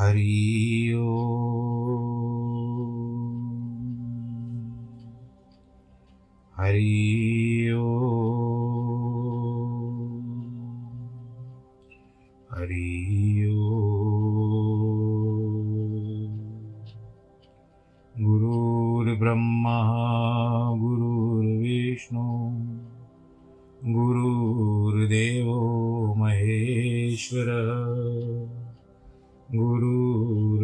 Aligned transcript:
हरि 0.00 0.92
ओ। 0.96 1.16
हरि 6.56 7.70
हरि 12.50 13.39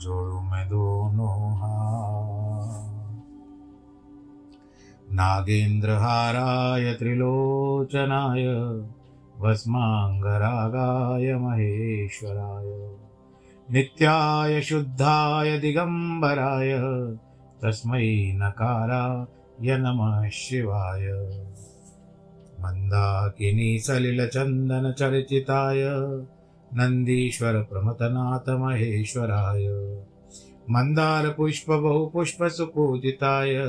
जोड़ू 0.00 0.40
मैं 0.40 0.68
दोनों 0.68 1.56
हाथ। 1.56 2.94
नागेन्द्रहाराय 5.12 6.94
त्रिलोचनाय, 6.94 8.46
भस्माङ्गरागाय 9.40 11.34
महेश्वराय, 11.34 12.96
नित्याय 13.70 14.60
शुद्धाय 14.60 15.58
दिगम्बराय, 15.58 16.78
तस्मै 17.62 18.32
नकाराय 18.34 19.78
नमः 19.78 20.28
शिवाय। 20.28 21.06
मन्दाकिनी 22.60 23.78
सलिलचन्दनचर्चिताय 26.74 26.80
नन्दीश्वरप्रमथनाथ 26.80 28.50
महेश्वराय 28.50 29.68
मन्दारपुष्पबहुपुष्पसुपूजिताय 30.70 33.64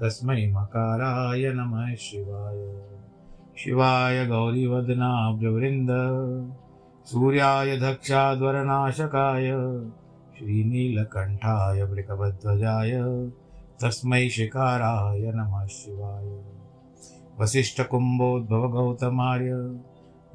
तस्मै 0.00 0.52
मकाराय 0.52 1.52
नमः 1.52 1.94
शिवाय। 1.94 2.82
शिवाय 3.58 4.26
गौरीवदनाब्जवृन्द 4.26 5.88
सूर्याय 7.06 7.76
दक्षाध्वरनाशकाय 7.76 9.52
श्रीनीलकण्ठाय 10.38 11.82
वृकभध्वजाय 11.82 13.24
तस्मै 13.84 14.28
शिकाराय 14.28 15.20
नमः 15.20 15.66
शिवाय। 15.66 16.44
वसिष्ठकुम्भोद्भवगौतमार्य 17.40 19.80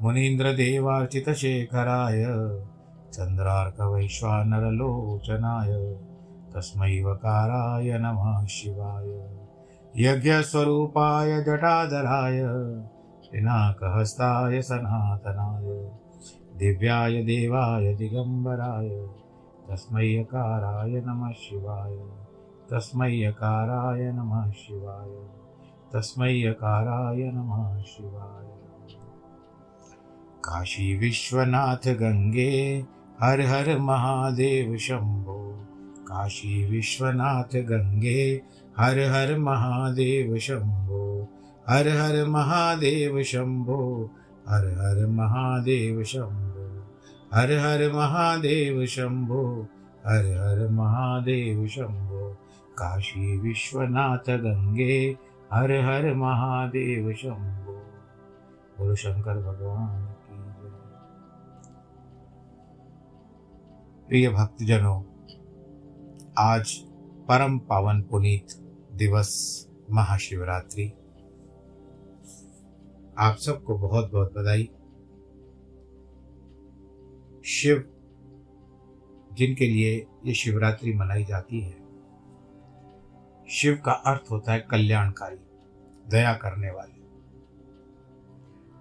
मुनीन्द्रदेवार्चितशेखराय, 0.02 2.26
चन्द्रार्कवैश्वानरलोचनाय 3.12 5.96
तस्मै 6.54 7.02
वकाराय 7.02 7.98
नमः 7.98 8.46
शिवाय। 8.46 9.28
यज्ञस्वरूपाय 9.96 11.42
जटाधराय, 11.42 12.42
पिनाकहस्ताय 13.32 14.62
सनातनाय, 14.62 15.90
दिव्याय 16.58 17.22
देवाय 17.22 17.94
दिगम्बराय 17.94 19.08
तस्मै 19.70 20.04
यकाराय 20.04 20.90
नमः 20.90 21.32
शिवाय। 21.32 21.98
तस्मै 22.70 23.10
यकाराय 23.10 24.12
नमः 24.12 24.50
शिवाय। 24.50 25.28
तस्मै 25.92 26.32
यकाराय 26.32 27.16
नमः 27.16 27.82
शिवाय। 27.82 28.55
काशी 30.46 30.96
विश्वनाथ 30.96 31.88
गंगे, 31.88 32.84
हर 33.22 33.40
हर 33.40 33.78
महादेव 33.78 34.76
शंभो। 34.76 35.66
काशी 35.98 36.64
विश्वनाथ 36.64 37.56
गंगे, 37.56 38.42
हर 38.78 38.98
हर 38.98 39.38
महादेव 39.38 40.38
शंभो। 40.38 41.28
हर 41.68 41.88
हर 41.88 42.26
महादेव 42.26 43.22
शंभो, 43.22 44.10
हर 44.48 44.66
हर 44.66 45.06
महादेव 45.06 46.04
शंभो। 46.04 46.86
हर 47.34 47.52
हर 47.52 47.92
महादेव 47.92 48.86
शंभो, 48.86 49.68
हर 50.06 50.24
हर 50.24 50.68
महादेव 50.68 51.66
शंभो। 51.66 52.36
काशी 52.78 53.38
विश्वनाथ 53.38 54.30
गंगे, 54.30 55.16
हर 55.52 55.72
हर 55.72 56.14
महादेव 56.14 57.12
शंभो। 57.12 57.72
बोलो 58.78 58.94
शंकर 58.94 59.34
भगवान। 59.34 60.15
प्रिय 64.08 64.28
भक्तजनों, 64.30 65.02
आज 66.38 66.72
परम 67.28 67.58
पावन 67.58 68.02
पुनीत 68.02 68.46
दिवस 68.92 69.30
महाशिवरात्रि। 69.90 70.88
आप 73.18 73.36
सबको 73.36 73.78
बहुत 73.78 74.12
बहुत 74.12 74.32
बधाई। 74.32 74.64
शिव, 77.44 77.84
जिनके 79.32 79.66
लिए 79.66 80.06
ये 80.26 80.34
शिवरात्रि 80.34 80.92
मनाई 80.92 81.24
जाती 81.24 81.60
है, 81.60 81.78
शिव 83.48 83.82
का 83.84 83.92
अर्थ 83.92 84.30
होता 84.30 84.52
है 84.52 84.60
कल्याणकारी, 84.60 85.38
दया 86.10 86.32
करने 86.34 86.70
वाले। 86.70 87.00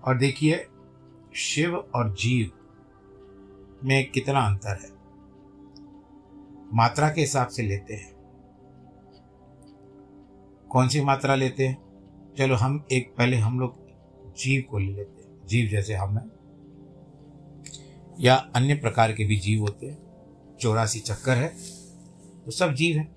और 0.02 0.18
देखिए, 0.18 0.68
शिव 1.36 1.76
और 1.76 2.14
जीव 2.14 2.52
में 3.84 4.12
कितना 4.12 4.40
अंतर 4.40 4.80
है। 4.82 4.95
मात्रा 6.74 7.10
के 7.10 7.22
हिसाब 7.22 7.48
से 7.48 7.64
लेते 7.64 7.94
हैं। 7.94 8.16
कौन 10.70 10.88
सी 10.88 11.02
मात्रा 11.02 11.36
लेते 11.36 11.68
हैं? 11.68 11.86
चलो 12.38 12.56
हम 12.56 12.86
एक 12.92 13.16
पहले 13.18 13.38
हम 13.38 13.60
लोग 13.60 13.76
जीव 14.38 14.64
को 14.70 14.80
ले 14.80 14.94
लेते 14.94 15.24
हैं। 15.24 15.48
जीव 15.48 15.70
जैसे 15.70 15.94
हम 15.94 16.18
हैं। 16.18 16.32
या 18.20 18.36
अन्य 18.36 18.76
प्रकार 18.76 19.14
के 19.14 19.26
भी 19.26 19.40
जीव 19.40 19.62
होते 19.62 19.88
हैं। 19.88 20.06
चौरासी 20.60 21.00
चक्कर 21.00 21.38
है 21.38 21.48
तो 22.46 22.52
सब 22.52 22.74
जीव 22.74 22.98
है। 22.98 23.16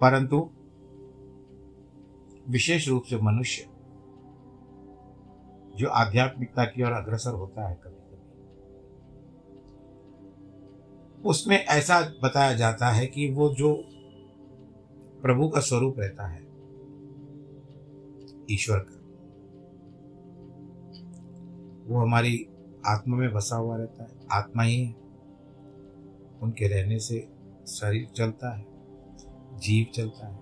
परंतु 0.00 0.50
विशेष 2.48 2.88
रूप 2.88 3.02
से 3.02 3.16
मनुष्य 3.16 3.68
जो 5.76 5.88
आध्यात्मिकता 5.88 6.64
की 6.64 6.82
ओर 6.82 6.92
अग्रसर 6.92 7.30
होता 7.30 7.68
है 7.68 7.80
कभी 7.84 7.95
उसमें 11.24 11.64
ऐसा 11.64 12.00
बताया 12.24 12.52
जाता 12.52 12.88
है 12.88 13.06
कि 13.06 13.30
वो 13.30 13.54
जो 13.54 13.84
प्रभु 15.22 15.48
का 15.48 15.60
स्वरूप 15.60 15.94
रहता 15.98 16.26
है, 16.26 16.46
ईश्वर 18.50 18.78
का, 18.78 18.96
वो 21.86 22.00
हमारी 22.00 22.46
आत्मा 22.86 23.16
में 23.16 23.32
बसा 23.32 23.56
हुआ 23.56 23.76
रहता 23.76 24.02
है। 24.04 24.10
आत्मा 24.32 24.62
ही 24.62 24.84
है 24.84 24.92
उनके 26.42 26.68
रहने 26.68 26.98
से 26.98 27.28
शरीर 27.68 28.06
चलता 28.06 28.56
है, 28.56 28.66
जीव 29.58 29.86
चलता 29.94 30.26
है। 30.26 30.38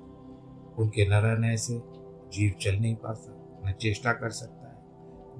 उनके 0.78 1.08
न 1.08 1.12
रहने 1.12 1.56
से 1.56 1.82
जीव 2.32 2.54
चल 2.60 2.74
नहीं 2.74 2.96
पाता, 2.96 3.62
न 3.68 3.72
चेष्टा 3.72 4.12
कर 4.12 4.30
सकता 4.30 4.68
है, 4.68 4.84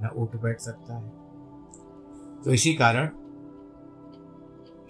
न 0.05 0.09
उठ 0.17 0.37
बैठ 0.37 0.61
सकता 0.61 0.99
है। 0.99 1.09
तो 2.43 2.51
इसी 2.51 2.75
कारण 2.75 3.09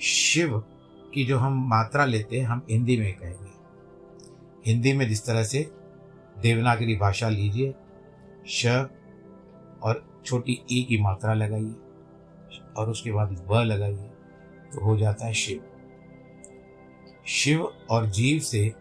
शिव 0.00 0.58
की 1.14 1.24
जो 1.24 1.38
हम 1.38 1.68
मात्रा 1.68 2.04
लेते 2.04 2.38
हैं 2.38 2.46
हम 2.46 2.66
हिंदी 2.70 2.96
में 2.96 3.12
कहेंगे। 3.14 3.52
हिंदी 4.66 4.92
में 4.92 5.08
जिस 5.08 5.26
तरह 5.26 5.44
से 5.44 5.70
देवनागरी 6.38 6.96
भाषा 6.96 7.28
लीजिए 7.28 7.74
श 8.48 8.66
और 9.82 10.22
छोटी 10.24 10.64
ई 10.72 10.82
की 10.82 10.98
मात्रा 11.02 11.34
लगाइए 11.34 11.74
और 12.76 12.90
उसके 12.90 13.12
बाद 13.12 13.44
व 13.48 13.62
लगाइए 13.62 14.10
तो 14.72 14.84
हो 14.84 14.96
जाता 14.96 15.26
है 15.26 15.34
शिव। 15.34 15.64
शिव 17.26 17.62
और 17.90 18.06
जीव 18.06 18.38
से 18.38 18.74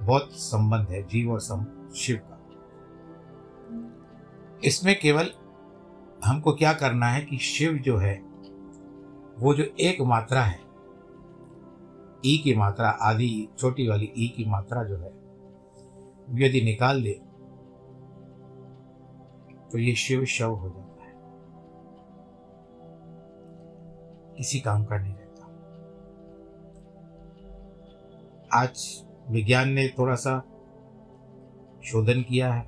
बहुत 0.00 0.30
संबंध 0.32 0.88
है 0.88 1.02
जीव 1.02 1.32
और 1.32 1.40
सम, 1.40 1.66
शिव 1.96 2.16
का। 2.16 2.32
इसमें 4.64 5.00
केवल 5.00 5.30
हमको 6.24 6.52
क्या 6.52 6.72
करना 6.72 7.06
है 7.06 7.22
कि 7.24 7.38
शिव 7.38 7.72
जो 7.72 7.96
है 7.96 8.25
वो 9.38 9.52
जो 9.54 9.64
एक 9.80 10.00
मात्रा 10.00 10.42
है, 10.42 10.58
ई 12.26 12.36
की 12.44 12.54
मात्रा, 12.54 12.88
आधी 12.88 13.48
छोटी 13.58 13.88
वाली 13.88 14.12
ई 14.18 14.28
की 14.28 14.44
मात्रा 14.44 14.82
जो 14.84 14.96
है 14.96 15.10
यदि 16.40 16.60
निकाल 16.60 17.02
दे 17.02 17.12
तो 19.72 19.78
ये 19.78 19.94
शिव 19.94 20.24
शव 20.24 20.54
हो 20.54 20.68
जाता 20.68 21.04
है। 21.04 21.14
किसी 24.36 24.60
काम 24.60 24.84
का 24.84 24.98
नहीं 24.98 25.14
रहता। 25.14 25.44
आज 28.52 28.84
विज्ञान 29.28 29.68
ने 29.68 29.88
थोड़ा 29.88 30.14
सा 30.14 30.38
शोधन 31.84 32.22
किया 32.22 32.52
है, 32.52 32.64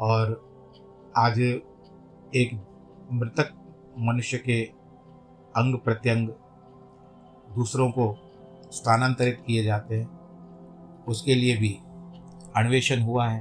और 0.00 0.36
आज 1.18 1.38
एक 1.40 2.60
मृतक 3.12 3.52
मनुष्य 4.00 4.38
के 4.38 4.64
अंग 5.56 5.78
प्रत्यंग 5.78 6.28
दूसरों 7.54 7.90
को 7.90 8.16
स्थानांतरित 8.72 9.42
किए 9.46 9.62
जाते 9.62 9.96
हैं। 9.96 10.20
उसके 11.04 11.34
लिए 11.34 11.56
भी 11.56 11.78
अन्वेषण 12.56 13.02
हुआ 13.02 13.28
है। 13.28 13.40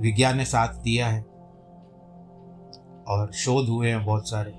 विज्ञान 0.00 0.36
ने 0.36 0.44
साथ 0.44 0.74
दिया 0.74 1.08
है 1.08 1.22
और 3.08 3.32
शोध 3.32 3.68
हुए 3.68 3.88
हैं 3.88 4.04
बहुत 4.04 4.30
सारे। 4.30 4.54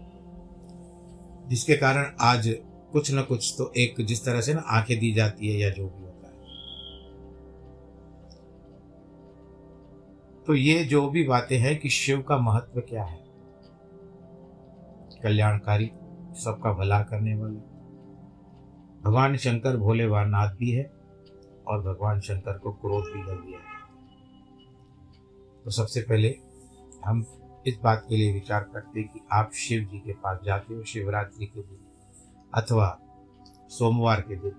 जिसके 1.47 1.77
कारण 1.77 2.11
आज 2.21 2.55
कुछ 2.93 3.13
न 3.13 3.21
कुछ 3.21 3.55
तो 3.57 3.73
एक 3.77 4.05
जिस 4.05 4.25
तरह 4.25 4.41
से 4.41 4.53
ना 4.53 4.61
आँखें 4.67 4.99
दी 4.99 5.13
जाती 5.13 5.53
है 5.53 5.59
या 5.59 5.69
जो 5.69 5.87
भी 5.87 6.03
होता 6.03 6.27
है। 6.27 6.33
तो 10.43 10.53
ये 10.53 10.83
जो 10.83 11.09
भी 11.09 11.23
बातें 11.23 11.59
हैं 11.59 11.79
कि 11.79 11.89
शिव 11.89 12.21
का 12.21 12.37
महत्व 12.37 12.81
क्या 12.81 13.03
है? 13.03 13.18
कल्याणकारी, 15.23 15.91
सबका 16.33 16.73
भला 16.73 17.01
करने 17.01 17.35
वाले। 17.35 17.59
भगवान 19.01 19.35
शंकर 19.35 19.77
भोले 19.77 20.07
नाथ 20.25 20.55
भी 20.55 20.71
है 20.71 20.93
और 21.67 21.81
भगवान 21.81 22.19
शंकर 22.19 22.57
को 22.57 22.71
क्रोध 22.71 23.03
भी 23.03 23.21
लग 23.21 23.47
गया 23.47 23.59
है। 23.59 23.79
तो 25.63 25.71
सबसे 25.71 26.01
पहले 26.01 26.35
हम 27.05 27.25
इस 27.67 27.79
बात 27.83 28.05
के 28.09 28.15
लिए 28.15 28.33
विचार 28.33 28.61
करते 28.63 29.03
कि 29.03 29.19
आप 29.31 29.51
शिव 29.53 29.83
जी 29.83 29.99
के 29.99 30.13
पास 30.13 30.39
जाते 30.45 30.73
हो, 30.73 30.83
शिवरात्रि 30.83 31.45
के 31.45 31.61
दिन, 31.61 31.79
अथवा 32.53 32.99
सोमवार 33.69 34.21
के 34.21 34.35
दिन 34.35 34.51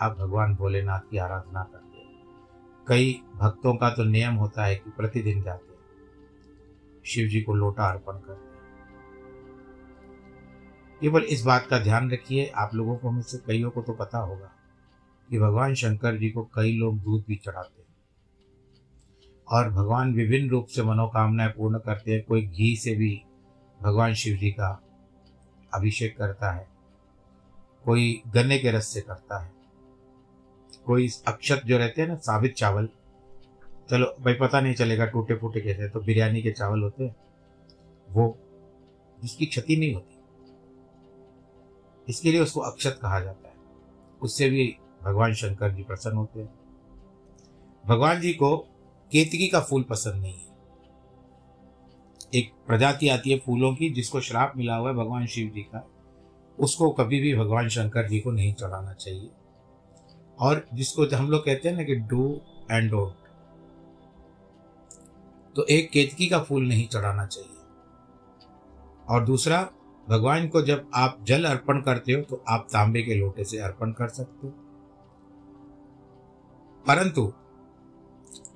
आप 0.00 0.16
भगवान 0.18 0.54
भोलेनाथ 0.54 1.00
की 1.10 1.18
आराधना 1.18 1.62
करते 1.62 1.98
हैं। 1.98 2.14
कई 2.88 3.22
भक्तों 3.36 3.74
का 3.74 3.90
तो 3.90 4.04
नियम 4.04 4.34
होता 4.34 4.64
है 4.64 4.76
कि 4.76 4.90
प्रतिदिन 4.90 5.42
जाते 5.42 5.72
हैं। 5.72 5.76
शिव 7.04 7.28
जी 7.28 7.40
को 7.40 7.54
लोटा 7.54 7.84
अर्पण 7.84 8.12
करते 8.12 8.45
केवल 11.00 11.22
इस 11.22 11.42
बात 11.42 11.66
का 11.66 11.78
ध्यान 11.78 12.10
रखिए, 12.10 12.46
आप 12.46 12.74
लोगों 12.74 12.96
को 12.96 13.10
में 13.10 13.22
से 13.22 13.38
कईयों 13.38 13.70
को 13.70 13.82
तो 13.82 13.92
पता 13.92 14.18
होगा 14.18 14.50
कि 15.28 15.38
भगवान 15.38 15.74
शंकर 15.74 16.16
जी 16.16 16.30
को 16.30 16.42
कई 16.54 16.76
लोग 16.76 16.98
दूध 16.98 17.24
भी 17.28 17.36
चढ़ाते 17.36 17.80
हैं। 17.80 17.86
और 19.48 19.70
भगवान 19.70 20.12
विभिन्न 20.14 20.50
रूप 20.50 20.66
से 20.66 20.82
मनोकामनाएँ 20.82 21.50
पूर्ण 21.50 21.78
करते 21.78 22.12
हैं। 22.12 22.22
कोई 22.24 22.42
घी 22.42 22.74
से 22.76 22.94
भी 22.94 23.10
भगवान 23.80 24.14
शिव 24.14 24.36
जी 24.36 24.50
का 24.50 24.70
अभिषेक 25.72 26.16
करता 26.18 26.52
है, 26.52 26.66
कोई 27.84 28.22
गन्ने 28.26 28.58
के 28.58 28.70
रस 28.70 28.88
से 28.88 29.00
करता 29.00 29.38
है, 29.38 29.50
कोई 30.86 31.08
अक्षत 31.28 31.62
जो 31.66 31.78
रहते 31.78 32.02
हैं 32.02 32.08
ना, 32.08 32.16
साबित 32.16 32.54
चावल। 32.54 32.88
चलो, 33.90 34.06
भाई 34.20 34.34
पता 34.34 34.60
नहीं 34.60 34.74
चलेगा 34.74 35.06
टूटे 35.06 35.34
फूटे 35.36 35.60
कैसे 35.60 35.88
तो 35.88 36.00
बिरयानी 36.00 36.42
के 36.42 36.50
चावल 36.52 36.82
होते 36.82 37.04
हैं, 37.04 37.14
वो 38.08 38.36
जिसकी 39.18 39.46
क्षति 39.46 39.76
नहीं 39.76 39.94
होती। 39.94 40.15
इसके 42.08 42.30
लिए 42.32 42.40
उसको 42.40 42.60
अक्षत 42.60 42.98
कहा 43.02 43.20
जाता 43.20 43.48
है। 43.48 43.54
उससे 44.22 44.50
भी 44.50 44.76
भगवान 45.02 45.34
शंकर 45.34 45.70
जी 45.70 45.82
प्रसन्न 45.82 46.16
होते 46.16 46.40
हैं। 46.40 46.54
भगवान 47.86 48.20
जी 48.20 48.32
को 48.32 48.56
केतकी 49.12 49.48
का 49.48 49.60
फूल 49.60 49.82
पसंद 49.82 50.14
नहीं 50.14 50.34
है। 50.34 50.46
एक 52.34 52.52
प्रजाति 52.66 53.08
आती 53.08 53.30
है 53.30 53.38
फूलों 53.38 53.74
की, 53.74 53.90
जिसको 53.90 54.20
श्राप 54.20 54.52
मिला 54.56 54.76
हुआ 54.76 54.88
है 54.88 54.94
भगवान 54.94 55.26
शिव 55.26 55.48
जी 55.48 55.62
का, 55.62 55.88
उसको 56.58 56.90
कभी 56.90 57.20
भी 57.20 57.34
भगवान 57.34 57.68
शंकर 57.68 58.08
जी 58.08 58.20
को 58.20 58.30
नहीं 58.30 58.54
चढ़ाना 58.54 58.92
चाहिए। 58.92 59.30
और 60.38 60.66
जिसको 60.74 61.16
हम 61.16 61.30
लोग 61.30 61.44
कहते 61.44 61.68
हैं 61.68 61.76
ना 61.76 61.82
कि 61.82 61.94
डू 61.94 62.40
एंड 62.70 62.90
डोंट 62.90 63.14
तो 65.56 65.64
एक 65.64 65.90
केतकी 65.90 66.26
का 66.26 66.42
फूल 66.42 66.68
नहीं 66.68 66.88
चढ़ाना 66.88 67.26
चाहिए। 67.26 67.50
और 69.08 69.24
दूसरा 69.24 69.70
भगवान 70.08 70.48
को 70.48 70.62
जब 70.62 70.90
आप 70.94 71.18
जल 71.22 71.44
अर्पण 71.44 71.80
करते 71.80 72.12
हो 72.12 72.22
तो 72.22 72.44
आप 72.48 72.68
तांबे 72.72 73.02
के 73.02 73.14
लोटे 73.14 73.44
से 73.44 73.58
अर्पण 73.58 73.92
कर 73.92 74.08
सकते 74.08 74.46
हो। 74.46 74.52
परंतु, 76.86 77.32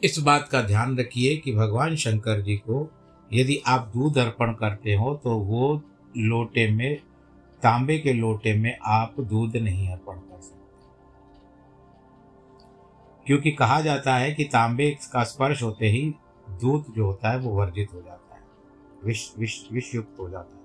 इस 0.05 0.19
बात 0.19 0.49
का 0.49 0.63
ध्यान 0.63 0.99
रखिए 0.99 1.37
कि 1.37 1.55
भगवान 1.55 1.97
शंकर 1.97 2.41
जी 2.41 2.57
को 2.57 2.93
यदि 3.33 3.63
आप 3.67 3.81
दूध 3.81 4.19
अर्पण 4.19 4.53
करते 4.53 4.95
हो 4.95 5.15
तो 5.25 5.31
वो 5.31 5.83
लोटे 6.17 6.71
में, 6.71 6.97
तांबे 7.63 7.99
के 7.99 8.13
लोटे 8.13 8.55
में 8.55 8.79
आप 8.85 9.21
दूध 9.21 9.57
नहीं 9.57 9.91
अर्पण 9.91 10.17
कर 10.17 10.41
सकते। 10.41 10.61
क्योंकि 13.27 13.51
कहा 13.51 13.81
जाता 13.81 14.17
है 14.17 14.35
कि 14.35 14.45
तांबे 14.45 14.91
का 15.13 15.25
स्पर्श 15.25 15.63
होते 15.63 15.87
ही 15.87 16.15
दूध 16.51 16.85
जो 16.95 17.07
होता 17.07 17.31
है, 17.31 17.39
वो 17.39 17.51
वर्जित 17.51 17.89
हो 17.95 18.03
जाता 18.03 18.35
है, 18.35 18.43
विष 19.05 19.31
विष 19.39 19.65
विष 19.73 19.95
युक्त 19.95 20.17
हो 20.21 20.31
जाता 20.31 20.55
है। 20.55 20.60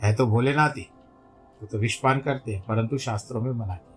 है 0.00 0.14
तो 0.14 0.26
भोलेनाथ 0.26 0.70
ही। 0.70 0.86
वो 1.60 1.66
तो 1.66 1.78
विषपान 1.78 2.18
करते 2.20 2.54
हैं, 2.54 2.62
परंतु 2.62 2.98
शास्त्रों 2.98 3.40
में 3.40 3.50
मना 3.52 3.74
किया 3.74 3.94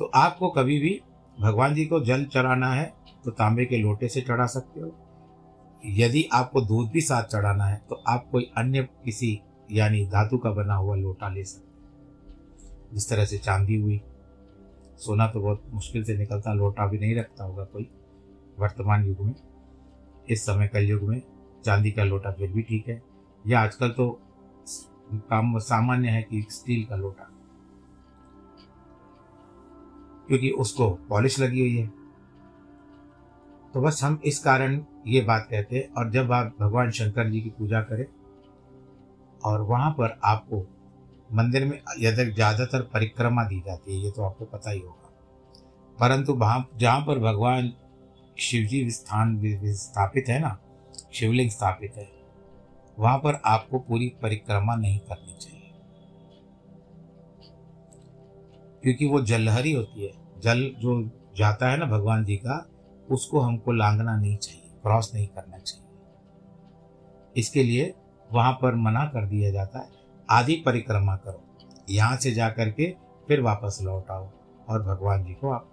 तो 0.00 0.10
आपको 0.16 0.48
कभी 0.50 0.78
भी 0.80 1.00
भगवान 1.36 1.74
जी 1.74 1.84
को 1.86 2.00
जल 2.04 2.24
चढ़ाना 2.26 2.72
है 2.72 2.92
तो 3.24 3.30
तांबे 3.32 3.64
के 3.64 3.76
लोटे 3.78 4.08
से 4.08 4.20
चढ़ा 4.20 4.46
सकते 4.48 4.80
हो। 4.80 4.92
यदि 5.82 6.28
आपको 6.32 6.60
दूध 6.62 6.90
भी 6.90 7.00
साथ 7.02 7.24
चढ़ाना 7.24 7.64
है 7.64 7.80
तो 7.90 8.02
आप 8.08 8.28
कोई 8.32 8.50
अन्य 8.56 8.82
किसी, 9.04 9.40
यानी 9.72 10.04
धातु 10.06 10.38
का 10.38 10.50
बना 10.52 10.74
हुआ 10.74 10.96
लोटा 10.96 11.28
ले 11.28 11.44
सकते 11.44 12.94
जिस 12.94 13.08
तरह 13.10 13.24
से 13.24 13.38
चांदी 13.38 13.76
हुई। 13.76 14.00
सोना 14.98 15.26
तो 15.26 15.40
बहुत 15.40 15.62
मुश्किल 15.70 16.04
से 16.04 16.16
निकलता, 16.18 16.52
लोटा 16.54 16.86
भी 16.86 16.98
नहीं 16.98 17.16
रखता 17.16 17.44
होगा 17.44 17.64
कोई, 17.64 17.88
वर्तमान 18.58 19.04
युग 19.04 19.20
में। 19.20 19.34
इस 20.28 20.44
समय 20.46 20.68
कल 20.68 20.84
युग 20.84 21.02
में 21.02 21.20
चांदी 21.64 21.90
का 21.90 22.04
लोटा 22.04 22.30
फिर 22.32 22.52
भी 22.52 22.62
ठीक 22.62 22.88
है। 22.88 23.02
या 23.46 23.60
आजकल 23.60 23.90
तो 23.90 24.08
काम 25.30 25.58
सामान्य 25.60 26.08
है 26.08 26.22
कि 26.22 26.46
स्टील 26.50 26.84
का 26.84 26.96
लोटा। 26.96 27.30
क्योंकि 30.28 30.50
उसको 30.50 30.88
पॉलिश 31.08 31.38
लगी 31.40 31.60
हुई 31.60 31.76
है। 31.76 31.86
तो 33.74 33.80
बस 33.80 34.02
हम 34.04 34.18
इस 34.24 34.38
कारण 34.38 34.80
ये 35.06 35.20
बात 35.20 35.46
कहते 35.50 35.76
हैं 35.76 35.92
और 35.94 36.10
जब 36.10 36.32
आप 36.32 36.54
भगवान 36.60 36.90
शंकर 36.90 37.30
जी 37.30 37.40
की 37.40 37.50
पूजा 37.50 37.80
करें 37.82 38.04
और 39.40 39.60
वहाँ 39.60 39.90
पर 39.90 40.18
आपको 40.24 40.60
मंदिर 41.30 41.64
में 41.64 41.80
यदि 42.00 42.30
ज़्यादातर 42.32 42.82
परिक्रमा 42.94 43.44
दी 43.44 43.60
जाती 43.60 43.94
है, 43.94 44.04
ये 44.04 44.10
तो 44.10 44.22
आपको 44.22 44.44
पता 44.44 44.70
ही 44.70 44.80
होगा। 44.80 45.12
परंतु 45.98 46.34
वहाँ, 46.34 46.68
जहाँ 46.76 47.00
पर 47.00 47.18
भगवान 47.18 47.72
शिव 48.38 48.66
जी 48.66 48.90
स्थान 48.90 49.40
स्थापित 49.74 50.28
है 50.28 50.38
ना, 50.40 50.58
शिवलिंग 51.12 51.50
स्थापित 51.50 51.96
है 51.96 52.15
वहाँ 52.98 53.18
पर 53.18 53.42
आपको 53.44 53.78
पूरी 53.78 54.08
परिक्रमा 54.22 54.74
नहीं 54.74 54.98
करनी 54.98 55.34
चाहिए। 55.34 55.62
क्योंकि 58.82 59.06
वो 59.06 59.20
जलहरी 59.20 59.72
होती 59.72 60.06
है। 60.06 60.12
जल 60.40 60.74
जो 60.78 61.10
जाता 61.36 61.68
है 61.68 61.76
ना 61.76 61.86
भगवान 61.86 62.24
जी 62.24 62.36
का, 62.36 62.68
उसको 63.10 63.40
हमको 63.40 63.72
लांगना 63.72 64.16
नहीं 64.16 64.36
चाहिए, 64.36 64.62
क्रॉस 64.82 65.14
नहीं 65.14 65.26
करना 65.26 65.58
चाहिए। 65.58 65.86
इसके 67.36 67.62
लिए 67.62 67.94
वहाँ 68.32 68.52
पर 68.52 68.74
मना 68.74 69.04
कर 69.04 69.26
दिया 69.26 69.50
जाता 69.50 69.78
है, 69.78 69.88
आदि 70.30 70.62
परिक्रमा 70.66 71.16
करो। 71.16 71.42
यहाँ 71.90 72.16
से 72.16 72.32
जा 72.32 72.48
करके 72.48 72.96
फिर 73.28 73.40
वापस 73.40 73.78
लौट 73.82 74.10
आओ 74.10 74.30
और 74.68 74.82
भगवान 74.82 75.24
जी 75.24 75.34
को 75.34 75.50
आप 75.50 75.72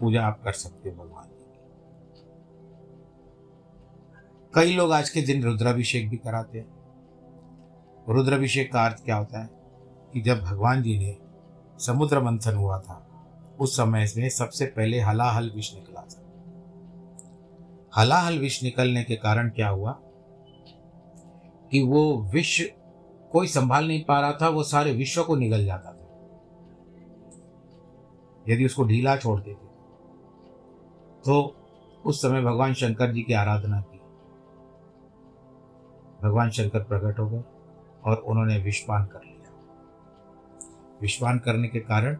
पूजा 0.00 0.26
आप 0.26 0.42
कर 0.44 0.52
सकते 0.52 0.90
हो 0.90 1.04
भगवान। 1.04 1.31
कई 4.54 4.74
लोग 4.74 4.92
आज 4.92 5.10
के 5.10 5.22
दिन 5.22 5.42
रुद्राभिषेक 5.42 6.10
भी 6.10 6.16
कराते 6.16 6.58
हैं। 6.58 6.66
रुद्राभिषेक 8.08 8.72
का 8.72 8.84
अर्थ 8.84 9.04
क्या 9.04 9.16
होता 9.16 9.42
है? 9.42 9.50
कि 10.12 10.20
जब 10.20 10.40
भगवान 10.40 10.82
जी 10.82 10.98
ने 10.98 11.16
समुद्र 11.78 12.22
मंथन 12.22 12.56
हुआ 12.56 12.80
था, 12.80 13.06
उस 13.60 13.76
समय 13.76 14.12
में 14.16 14.28
सबसे 14.28 14.66
पहले 14.66 15.00
हलाहल 15.00 15.52
विष 15.54 15.74
निकला 15.74 16.00
था। 16.00 16.22
हलाहल 17.96 18.38
विष 18.38 18.62
निकलने 18.62 19.04
के 19.04 19.16
कारण 19.16 19.48
क्या 19.48 19.68
हुआ? 19.68 19.98
कि 21.70 21.82
वो 21.82 22.22
विष 22.22 22.62
कोई 23.32 23.46
संभाल 23.46 23.88
नहीं 23.88 24.04
पा 24.04 24.20
रहा 24.20 24.32
था, 24.32 24.48
वो 24.48 24.62
सारे 24.62 24.92
विश्व 24.92 25.22
को 25.22 25.36
निगल 25.36 25.64
जाता 25.64 25.92
था। 25.92 25.98
यदि 28.48 28.64
उसको 28.64 28.84
ढीला 28.84 29.16
छोड़ 29.16 29.40
देते 29.40 29.66
तो 31.24 31.56
उस 32.06 32.22
समय 32.22 32.42
भगवान 32.42 32.74
शंकर 32.74 33.12
जी 33.12 33.22
की 33.22 33.32
आराधना 33.32 33.80
भगवान 36.22 36.50
शंकर 36.50 36.82
प्रकट 36.82 37.18
हो 37.18 37.28
गए 37.30 37.42
और 38.04 38.16
उन्होंने 38.16 38.58
विषपान 38.58 39.06
कर 39.06 39.20
लिया। 39.24 39.50
विषपान 41.02 41.38
करने 41.38 41.68
के 41.68 41.80
कारण 41.80 42.16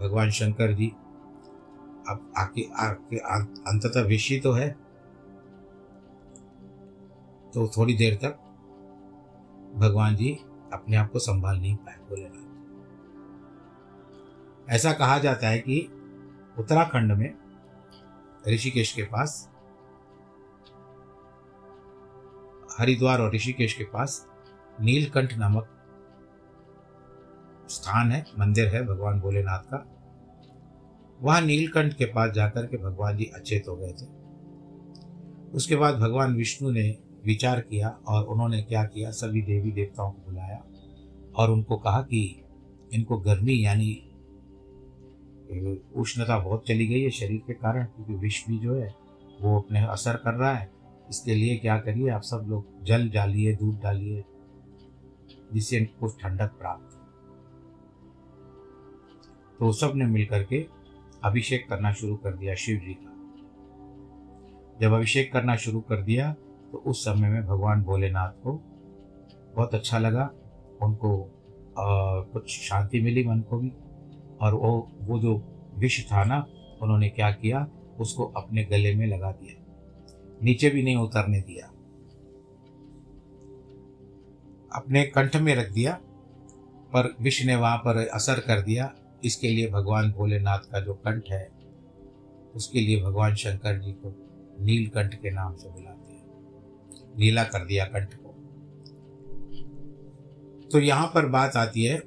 भगवान 0.00 0.30
शंकर 0.30 0.72
जी 0.72 0.88
अब 2.08 2.32
आके 2.36 2.62
आके 2.78 3.16
अंततः 3.16 4.02
विष 4.02 4.30
ही 4.30 4.38
तो 4.40 4.52
है। 4.52 4.68
तो 7.54 7.68
थोड़ी 7.68 7.94
देर 7.94 8.14
तक 8.14 8.38
भगवान 9.76 10.16
जी 10.16 10.32
अपने 10.72 10.96
आप 10.96 11.10
को 11.10 11.18
संभाल 11.18 11.58
नहीं 11.58 11.76
पाए 11.76 11.96
भोलेनाथ 12.08 12.44
ऐसा 14.70 14.92
कहा 14.92 15.18
जाता 15.18 15.48
है 15.48 15.58
कि 15.58 15.80
उत्तराखंड 16.58 17.12
में 17.12 17.32
ऋषिकेश 18.48 18.92
के 18.92 19.02
पास 19.02 19.50
हरिद्वार 22.78 23.20
और 23.20 23.34
ऋषिकेश 23.34 23.74
के 23.74 23.84
पास 23.84 24.26
नीलकंठ 24.80 25.36
नामक 25.38 25.68
स्थान 27.68 28.10
है, 28.12 28.24
मंदिर 28.38 28.68
है 28.68 28.82
भगवान 28.86 29.20
भोलेनाथ 29.20 29.62
का। 29.64 29.84
वहाँ 31.20 31.40
नीलकंठ 31.40 31.94
के 31.94 32.04
पास 32.04 32.32
जाकर 32.32 32.66
के 32.66 32.76
भगवान 32.76 33.16
जी 33.16 33.24
अचेत 33.24 33.68
हो 33.68 33.76
गए 33.76 33.92
थे। 33.92 34.06
उसके 35.52 35.76
बाद 35.76 35.94
भगवान 35.94 36.34
विष्णु 36.34 36.70
ने 36.70 36.98
विचार 37.24 37.60
किया 37.60 37.88
और 38.08 38.24
उन्होंने 38.24 38.62
क्या 38.62 38.84
किया, 38.84 39.10
सभी 39.10 39.42
देवी 39.42 39.72
देवताओं 39.72 40.10
को 40.12 40.30
बुलाया 40.30 40.62
और 41.36 41.50
उनको 41.50 41.76
कहा 41.76 42.00
कि 42.02 42.42
इनको 42.94 43.18
गर्मी 43.18 43.64
यानी, 43.64 43.92
उष्णता 45.96 46.38
बहुत 46.38 46.66
चली 46.66 46.86
गई 46.86 47.02
है 47.02 47.10
शरीर 47.10 47.42
के 47.46 47.52
कारण, 47.52 47.84
क्योंकि 47.84 48.14
विष 48.14 48.46
भी 48.48 48.58
जो 48.58 48.74
है 48.74 48.94
वो 49.40 49.58
अपने 49.60 49.86
असर 49.86 50.16
कर 50.16 50.34
रहा 50.34 50.54
है। 50.54 50.70
इसके 51.10 51.34
लिए 51.34 51.56
क्या 51.56 51.78
करिए 51.78 52.08
आप 52.10 52.22
सब 52.22 52.46
लोग 52.48 52.84
जल 52.84 53.08
डालिए 53.08 53.54
दूध 53.56 53.80
डालिए 53.82 54.24
जिससे 55.54 55.76
इनको 55.76 56.08
ठंडक 56.22 56.50
प्राप्त 56.50 56.94
तो 59.60 59.72
सबने 59.72 60.04
मिलकर 60.04 60.42
के 60.44 60.66
अभिषेक 61.24 61.68
करना 61.68 61.92
शुरू 61.92 62.16
कर 62.16 62.36
दिया 62.36 62.54
शिव 62.54 62.78
जी 62.78 62.94
का। 62.94 63.12
जब 64.80 64.92
अभिषेक 64.92 65.32
करना 65.32 65.56
शुरू 65.56 65.80
कर 65.80 66.02
दिया 66.02 66.32
तो 66.72 66.78
उस 66.78 67.04
समय 67.04 67.28
में 67.28 67.46
भगवान 67.46 67.82
भोलेनाथ 67.82 68.42
को 68.42 68.52
बहुत 69.56 69.74
अच्छा 69.74 69.98
लगा। 69.98 70.30
उनको 70.82 71.22
आ, 71.78 72.20
कुछ 72.22 72.48
शांति 72.48 73.00
मिली 73.00 73.26
मन 73.28 73.40
को 73.40 73.58
भी। 73.58 73.72
और 74.40 74.54
वो 74.54 74.88
वो 75.00 75.18
जो 75.18 75.34
विष 75.78 76.04
था 76.12 76.24
ना 76.24 76.46
उन्होंने 76.82 77.08
क्या 77.08 77.30
किया 77.30 77.66
उसको 78.00 78.24
अपने 78.36 78.64
गले 78.64 78.94
में 78.94 79.06
लगा 79.06 79.30
दिया। 79.32 79.62
नीचे 80.42 80.70
भी 80.70 80.82
नहीं 80.82 80.96
उतरने 80.96 81.40
दिया। 81.40 81.66
अपने 84.72 85.02
कंठ 85.04 85.36
में 85.36 85.54
रख 85.54 85.72
दिया, 85.72 85.92
पर 86.92 87.14
विष 87.20 87.44
ने 87.46 87.56
वहाँ 87.56 87.76
पर 87.76 88.06
असर 88.06 88.40
कर 88.40 88.60
दिया। 88.60 88.92
इसके 89.24 89.48
लिए 89.48 89.70
भगवान 89.70 90.12
भोलेनाथ 90.12 90.58
का 90.58 90.80
जो 90.80 90.94
कंठ 90.94 91.30
है, 91.30 91.50
उसके 92.54 92.80
लिए 92.80 93.02
भगवान 93.02 93.34
शंकर 93.34 93.78
जी 93.78 93.92
को 93.92 94.12
नीलकंठ 94.60 95.14
के 95.14 95.30
नाम 95.30 95.54
से 95.54 95.68
बुलाते 95.68 96.12
हैं। 96.12 96.24
नीला 97.18 97.44
कर 97.44 97.64
दिया 97.64 97.84
कंठ 97.84 98.14
को। 98.14 98.32
तो 100.72 100.78
यहाँ 100.78 101.06
पर 101.06 101.26
बात 101.26 101.56
आती 101.56 101.84
है, 101.84 101.98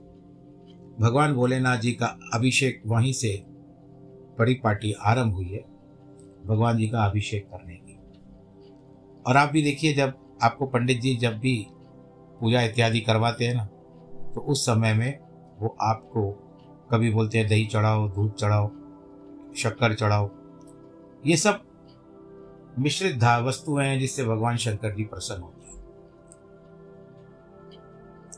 भगवान 0.99 1.33
भोलेनाथ 1.33 1.77
जी 1.77 1.91
का 1.91 2.05
अभिषेक 2.33 2.81
वहीं 2.85 3.13
से 3.13 3.43
परिपाटी 4.37 4.91
आरंभ 4.91 5.33
हुई 5.33 5.49
है। 5.49 5.65
भगवान 6.45 6.77
जी 6.77 6.87
का 6.87 7.03
अभिषेक 7.05 7.45
करने 7.45 7.75
की 7.75 7.88
और 9.29 9.37
आप 9.37 9.51
भी 9.51 9.61
देखिए, 9.63 9.93
जब 9.93 10.13
आपको 10.43 10.65
पंडित 10.65 10.99
जी 11.01 11.15
जब 11.15 11.37
भी 11.39 11.67
पूजा 12.39 12.61
इत्यादि 12.61 12.99
करवाते 12.99 13.45
हैं 13.45 13.55
ना 13.55 13.65
तो 14.35 14.41
उस 14.41 14.65
समय 14.65 14.93
में 14.93 15.19
वो 15.59 15.75
आपको 15.81 16.31
कभी 16.91 17.09
बोलते 17.11 17.37
हैं, 17.37 17.47
दही 17.47 17.65
चढ़ाओ, 17.65 18.07
दूध 18.09 18.33
चढ़ाओ, 18.33 18.67
शक्कर 19.57 19.93
चढ़ाओ। 19.93 20.29
ये 21.25 21.37
सब 21.37 21.61
मिश्रित 22.79 23.23
वस्तुएँ 23.23 23.85
हैं 23.85 23.99
जिससे 23.99 24.23
भगवान 24.23 24.57
शंकर 24.57 24.95
जी 24.95 25.03
प्रसन्न 25.03 25.41
होते 25.41 25.67
हैं। 25.67 25.77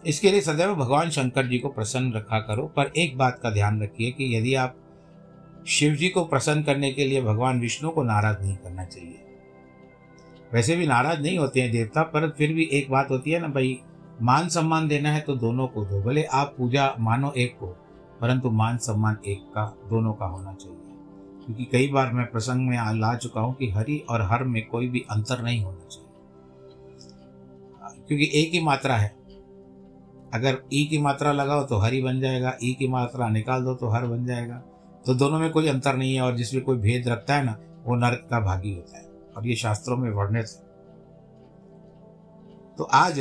इसके 0.05 0.31
लिए 0.31 0.41
सदैव 0.41 0.75
भगवान 0.75 1.09
शंकर 1.09 1.47
जी 1.47 1.57
को 1.59 1.69
प्रसन्न 1.69 2.13
रखा 2.13 2.39
करो, 2.39 2.67
पर 2.67 2.91
एक 2.97 3.17
बात 3.17 3.39
का 3.43 3.49
ध्यान 3.49 3.81
रखिए 3.83 4.11
कि 4.11 4.35
यदि 4.35 4.55
आप 4.55 4.75
शिव 5.67 5.95
जी 5.95 6.09
को 6.09 6.25
प्रसन्न 6.25 6.63
करने 6.63 6.91
के 6.91 7.05
लिए 7.05 7.21
भगवान 7.21 7.59
विष्णु 7.61 7.89
को 7.89 8.03
नाराज़ 8.03 8.41
नहीं 8.41 8.55
करना 8.55 8.85
चाहिए। 8.85 9.27
वैसे 10.53 10.75
भी 10.75 10.87
नाराज़ 10.87 11.19
नहीं 11.19 11.37
होते 11.37 11.61
हैं 11.61 11.71
देवता, 11.71 12.03
पर 12.03 12.29
फिर 12.29 12.53
भी 12.53 12.63
एक 12.63 12.91
बात 12.91 13.07
होती 13.11 13.31
है 13.31 13.39
ना 13.39 13.47
भाई, 13.47 13.79
मान 14.21 14.49
सम्मान 14.49 14.87
देना 14.87 15.09
है 15.09 15.21
तो 15.21 15.35
दोनों 15.35 15.67
को 15.67 15.85
दो, 15.85 16.01
भले 16.01 16.23
आप 16.23 16.55
पूजा 16.57 16.95
मानो 16.99 17.31
एक 17.31 17.57
को, 17.59 17.67
परंतु 18.21 18.49
मान 18.49 18.77
सम्मान 18.77 19.17
एक 19.27 19.41
का, 19.41 19.77
दोनों 19.89 20.13
का 20.13 20.25
होना 20.25 20.53
चाहिए। 20.53 20.77
क्योंकि 21.45 21.65
कई 21.65 21.87
बार 21.87 22.13
मैं 22.13 22.31
प्रसंग 22.31 22.67
में 22.67 22.77
ला 22.99 23.15
चुका 23.15 23.41
हूँ 23.41 23.53
कि 23.53 23.69
हरि 23.69 24.05
और 24.09 24.21
हर 24.21 24.43
में 24.43 24.65
कोई 24.65 24.87
भी 24.87 25.05
अंतर 25.11 25.43
नहीं 25.43 25.63
होना 25.63 25.85
चाहिए। 25.91 26.07
क्योंकि 28.07 28.31
एक 28.33 28.51
ही 28.53 28.59
मात्रा 28.59 28.95
है। 28.95 29.15
अगर 30.33 30.57
ई 30.73 30.85
की 30.85 30.97
मात्रा 30.97 31.31
लगाओ 31.31 31.63
तो 31.63 31.77
हरि 31.77 32.01
बन 32.01 32.19
जाएगा, 32.19 32.57
ई 32.63 32.73
की 32.73 32.87
मात्रा 32.87 33.29
निकाल 33.29 33.63
दो 33.63 33.73
तो 33.73 33.89
हर 33.89 34.05
बन 34.05 34.25
जाएगा। 34.25 34.55
तो 35.05 35.13
दोनों 35.13 35.39
में 35.39 35.51
कोई 35.51 35.67
अंतर 35.67 35.95
नहीं 35.95 36.15
है 36.15 36.21
और 36.21 36.35
जिसमें 36.35 36.63
कोई 36.63 36.77
भेद 36.77 37.07
रखता 37.07 37.35
है 37.35 37.43
ना, 37.43 37.57
वो 37.85 37.95
नर्क 37.95 38.27
का 38.29 38.39
भागी 38.39 38.75
होता 38.75 38.97
है। 38.97 39.10
और 39.37 39.47
ये 39.47 39.55
शास्त्रों 39.55 39.97
में 39.97 40.09
वर्णित। 40.11 40.45
है 40.45 40.69
तो 42.77 42.83
आज 42.83 43.19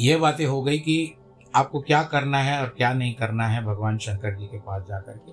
ये 0.00 0.16
बातें 0.16 0.44
हो 0.46 0.62
गई 0.62 0.78
कि 0.78 1.14
आपको 1.54 1.80
क्या 1.80 2.02
करना 2.02 2.38
है 2.38 2.60
और 2.60 2.68
क्या 2.68 2.92
नहीं 2.92 3.14
करना 3.14 3.46
है, 3.46 3.64
भगवान 3.64 3.98
शंकर 3.98 4.36
जी 4.36 4.46
के 4.46 4.58
पास 4.58 4.82
जा 4.82 4.98
करके 5.00 5.32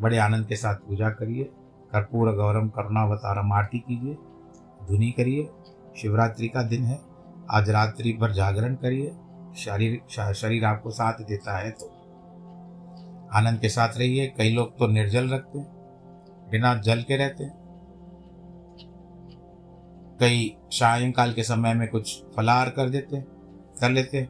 बड़े 0.00 0.18
आनंद 0.18 0.46
के 0.46 0.56
साथ 0.56 0.74
पूजा 0.76 1.10
करिए, 1.10 1.44
कर्पूर 1.92 2.32
गौरम 2.36 2.68
करुणावतारम 2.68 3.52
आरती 3.52 3.78
कीजिए 3.78 4.14
धुनी 4.88 5.10
करिए, 5.10 5.48
शिवरात्रि 5.96 6.48
का 6.48 6.62
दिन 6.62 6.84
है, 6.84 7.00
आज 7.50 7.70
रात्रि 7.70 8.12
भर 8.12 8.32
जागरण 8.32 8.74
करिए, 8.74 9.14
शरीर 9.56 10.32
शरीर 10.34 10.64
आपको 10.64 10.90
साथ 10.90 11.22
देता 11.24 11.56
है 11.58 11.70
तो। 11.70 11.86
आनंद 13.34 13.60
के 13.60 13.68
साथ 13.68 13.98
रहिए, 13.98 14.26
कई 14.38 14.50
लोग 14.50 14.78
तो 14.78 14.86
निर्जल 14.86 15.28
रखते 15.28 15.58
हैं, 15.58 15.66
बिना 16.50 16.74
जल 16.74 17.02
के 17.02 17.16
रहते 17.16 17.44
हैं। 17.44 17.63
कई 20.20 20.56
सायंकाल 20.70 21.32
के 21.32 21.42
समय 21.42 21.74
में 21.74 21.88
कुछ 21.88 22.24
फलाहार 22.36 22.70
कर 22.70 22.88
देते, 22.88 23.20
कर 23.80 23.90
लेते। 23.90 24.22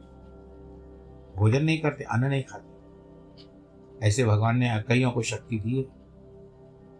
भोजन 1.37 1.63
नहीं 1.63 1.79
करते, 1.79 2.03
अन्न 2.03 2.25
नहीं 2.25 2.43
खाते। 2.43 4.07
ऐसे 4.07 4.25
भगवान 4.25 4.57
ने 4.57 4.83
कईयों 4.87 5.11
को 5.11 5.21
शक्ति 5.21 5.59
दी 5.59 5.77
है। 5.77 5.85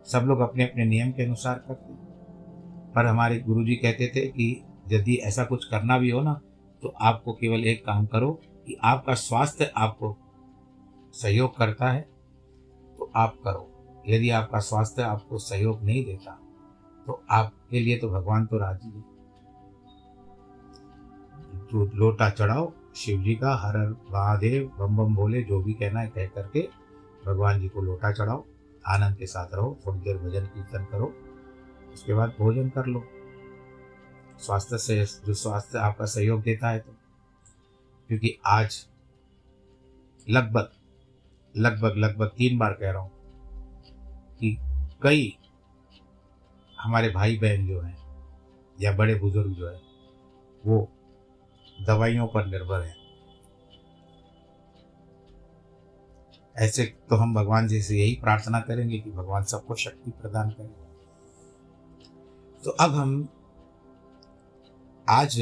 सब 0.05 0.25
लोग 0.25 0.39
अपने 0.39 0.63
अपने 0.63 0.85
नियम 0.85 1.11
के 1.11 1.23
अनुसार 1.23 1.55
करते 1.67 1.93
पर 2.93 3.05
हमारे 3.05 3.39
गुरु 3.39 3.65
जी 3.65 3.75
कहते 3.75 4.11
थे 4.15 4.27
कि 4.27 4.63
यदि 4.91 5.15
ऐसा 5.15 5.43
कुछ 5.45 5.65
करना 5.65 5.97
भी 5.97 6.09
हो 6.09 6.21
ना 6.21 6.33
तो 6.81 6.93
आपको 7.01 7.33
केवल 7.33 7.65
एक 7.65 7.85
काम 7.85 8.05
करो 8.05 8.31
कि 8.67 8.77
आपका 8.83 9.13
स्वास्थ्य 9.13 9.71
आपको 9.77 10.15
सहयोग 11.13 11.57
करता 11.57 11.91
है 11.91 12.01
तो 12.97 13.11
आप 13.15 13.37
करो। 13.43 14.03
यदि 14.07 14.29
आपका 14.29 14.59
स्वास्थ्य 14.59 15.01
आपको 15.01 15.37
सहयोग 15.37 15.83
नहीं 15.83 16.05
देता 16.05 16.31
तो 17.07 17.23
आपके 17.65 17.79
लिए 17.79 17.97
तो 17.97 18.09
भगवान 18.09 18.45
तो 18.45 18.57
राज़ी 18.57 18.89
है। 18.89 19.01
तो 21.67 21.85
लोटा 21.95 22.29
चढ़ाओ 22.29 22.71
शिव 22.95 23.21
जी 23.23 23.35
का 23.35 23.53
हर 23.55 23.77
हर 23.77 23.89
महादेव, 24.11 24.71
बम 24.79 24.97
बम 24.97 25.15
भोले 25.15 25.41
जो 25.43 25.61
भी 25.63 25.73
कहना 25.73 25.99
है 25.99 26.07
कह 26.07 26.27
करके 26.27 26.67
भगवान 27.25 27.59
जी 27.61 27.67
को 27.67 27.81
लोटा 27.81 28.11
चढ़ाओ, 28.11 28.43
आनंद 28.85 29.17
के 29.17 29.25
साथ 29.25 29.53
रहो, 29.53 29.77
थोड़ी 29.85 29.99
देर 29.99 30.17
भजन 30.17 30.45
कीर्तन 30.45 30.85
करो, 30.91 31.13
उसके 31.93 32.13
बाद 32.13 32.33
भोजन 32.39 32.69
कर 32.69 32.85
लो। 32.85 33.03
स्वास्थ्य 34.39 34.77
से, 34.77 35.05
जो 35.25 35.33
स्वास्थ्य 35.33 35.77
आपका 35.79 36.05
सहयोग 36.05 36.41
देता 36.41 36.69
है 36.69 36.79
तो। 36.79 36.95
क्योंकि 38.09 38.37
आज 38.45 38.85
लगभग 40.27 40.71
लगभग 41.55 41.97
लगभग 41.97 42.27
तीन 42.27 42.57
बार 42.57 42.73
कह 42.73 42.91
रहा 42.91 43.01
हूँ 43.01 43.11
कि 44.39 44.57
कई 45.01 45.37
हमारे 46.85 47.09
भाई 47.09 47.37
बहन 47.37 47.67
जो 47.67 47.79
हैं 47.81 47.97
या 48.77 48.91
बड़े 48.91 49.15
बुज़ुर्ग 49.15 49.53
जो 49.53 49.69
हैं, 49.69 49.79
वो 50.63 50.87
दवाइयों 51.81 52.27
पर 52.27 52.45
निर्भर 52.45 52.81
हैं। 52.81 52.95
ऐसे 56.55 56.85
तो 57.09 57.15
हम 57.15 57.33
भगवान 57.35 57.67
जी 57.67 57.81
से 57.81 57.97
यही 57.97 58.13
प्रार्थना 58.15 58.59
करेंगे 58.59 58.99
कि 58.99 59.11
भगवान 59.11 59.43
सबको 59.43 59.75
शक्ति 59.75 60.11
प्रदान 60.11 60.49
करें। 60.49 60.69
तो 62.63 62.71
अब 62.71 62.95
हम 62.95 63.27
आज 65.07 65.39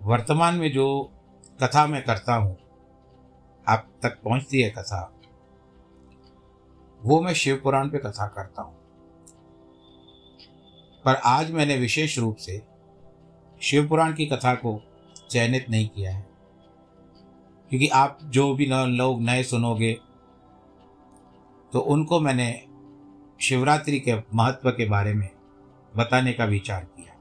वर्तमान 0.00 0.54
में 0.54 0.70
जो 0.72 0.88
कथा 1.60 1.86
मैं 1.86 2.04
करता 2.04 2.34
हूँ, 2.34 2.56
आप 3.66 3.88
तक 4.02 4.20
पहुँचती 4.24 4.62
है 4.62 4.70
कथा, 4.70 5.02
वो 7.00 7.20
मैं 7.20 7.34
शिव 7.34 7.60
पुराण 7.64 7.90
पे 7.90 7.98
कथा 7.98 8.26
करता 8.26 8.62
हूँ। 8.62 8.81
पर 11.04 11.14
आज 11.14 11.50
मैंने 11.50 11.76
विशेष 11.76 12.18
रूप 12.18 12.36
से 12.36 12.62
शिव 13.62 13.88
पुराण 13.88 14.14
की 14.14 14.26
कथा 14.26 14.54
को 14.54 14.82
चयनित 15.30 15.66
नहीं 15.70 15.88
किया 15.88 16.16
है। 16.16 16.28
क्योंकि 17.70 17.88
आप 17.88 18.18
जो 18.22 18.54
भी 18.54 18.66
लोग 18.66 19.22
नए 19.22 19.42
सुनोगे 19.42 19.92
तो 21.72 21.78
उनको 21.78 22.20
मैंने 22.20 22.64
शिवरात्रि 23.40 24.00
के 24.00 24.14
महत्व 24.34 24.70
के 24.70 24.88
बारे 24.88 25.14
में 25.14 25.28
बताने 25.96 26.32
का 26.32 26.44
विचार 26.44 26.84
किया। 26.84 27.16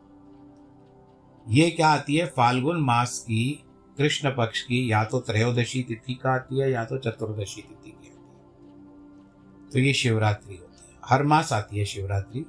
ये 1.47 1.71
क्या 1.71 1.87
आती 1.87 2.15
है? 2.15 2.25
फाल्गुन 2.25 2.77
मास 2.77 3.19
की 3.19 3.63
कृष्ण 3.97 4.29
पक्ष 4.29 4.61
की 4.61 4.91
या 4.91 5.03
तो 5.03 5.19
त्रयोदशी 5.19 5.83
तिथि 5.83 6.13
का 6.13 6.35
आती 6.35 6.59
है 6.59 6.71
या 6.71 6.85
तो 6.85 6.97
चतुर्दशी 6.97 7.61
तिथि 7.61 7.91
की 7.91 7.97
आती 7.97 8.07
है। 8.07 9.69
तो 9.69 9.79
ये 9.79 9.93
शिवरात्रि 9.93 10.55
होती 10.55 10.89
है। 10.89 10.99
हर 11.05 11.23
मास 11.23 11.53
आती 11.53 11.79
है 11.79 11.85
शिवरात्रि। 11.85 12.45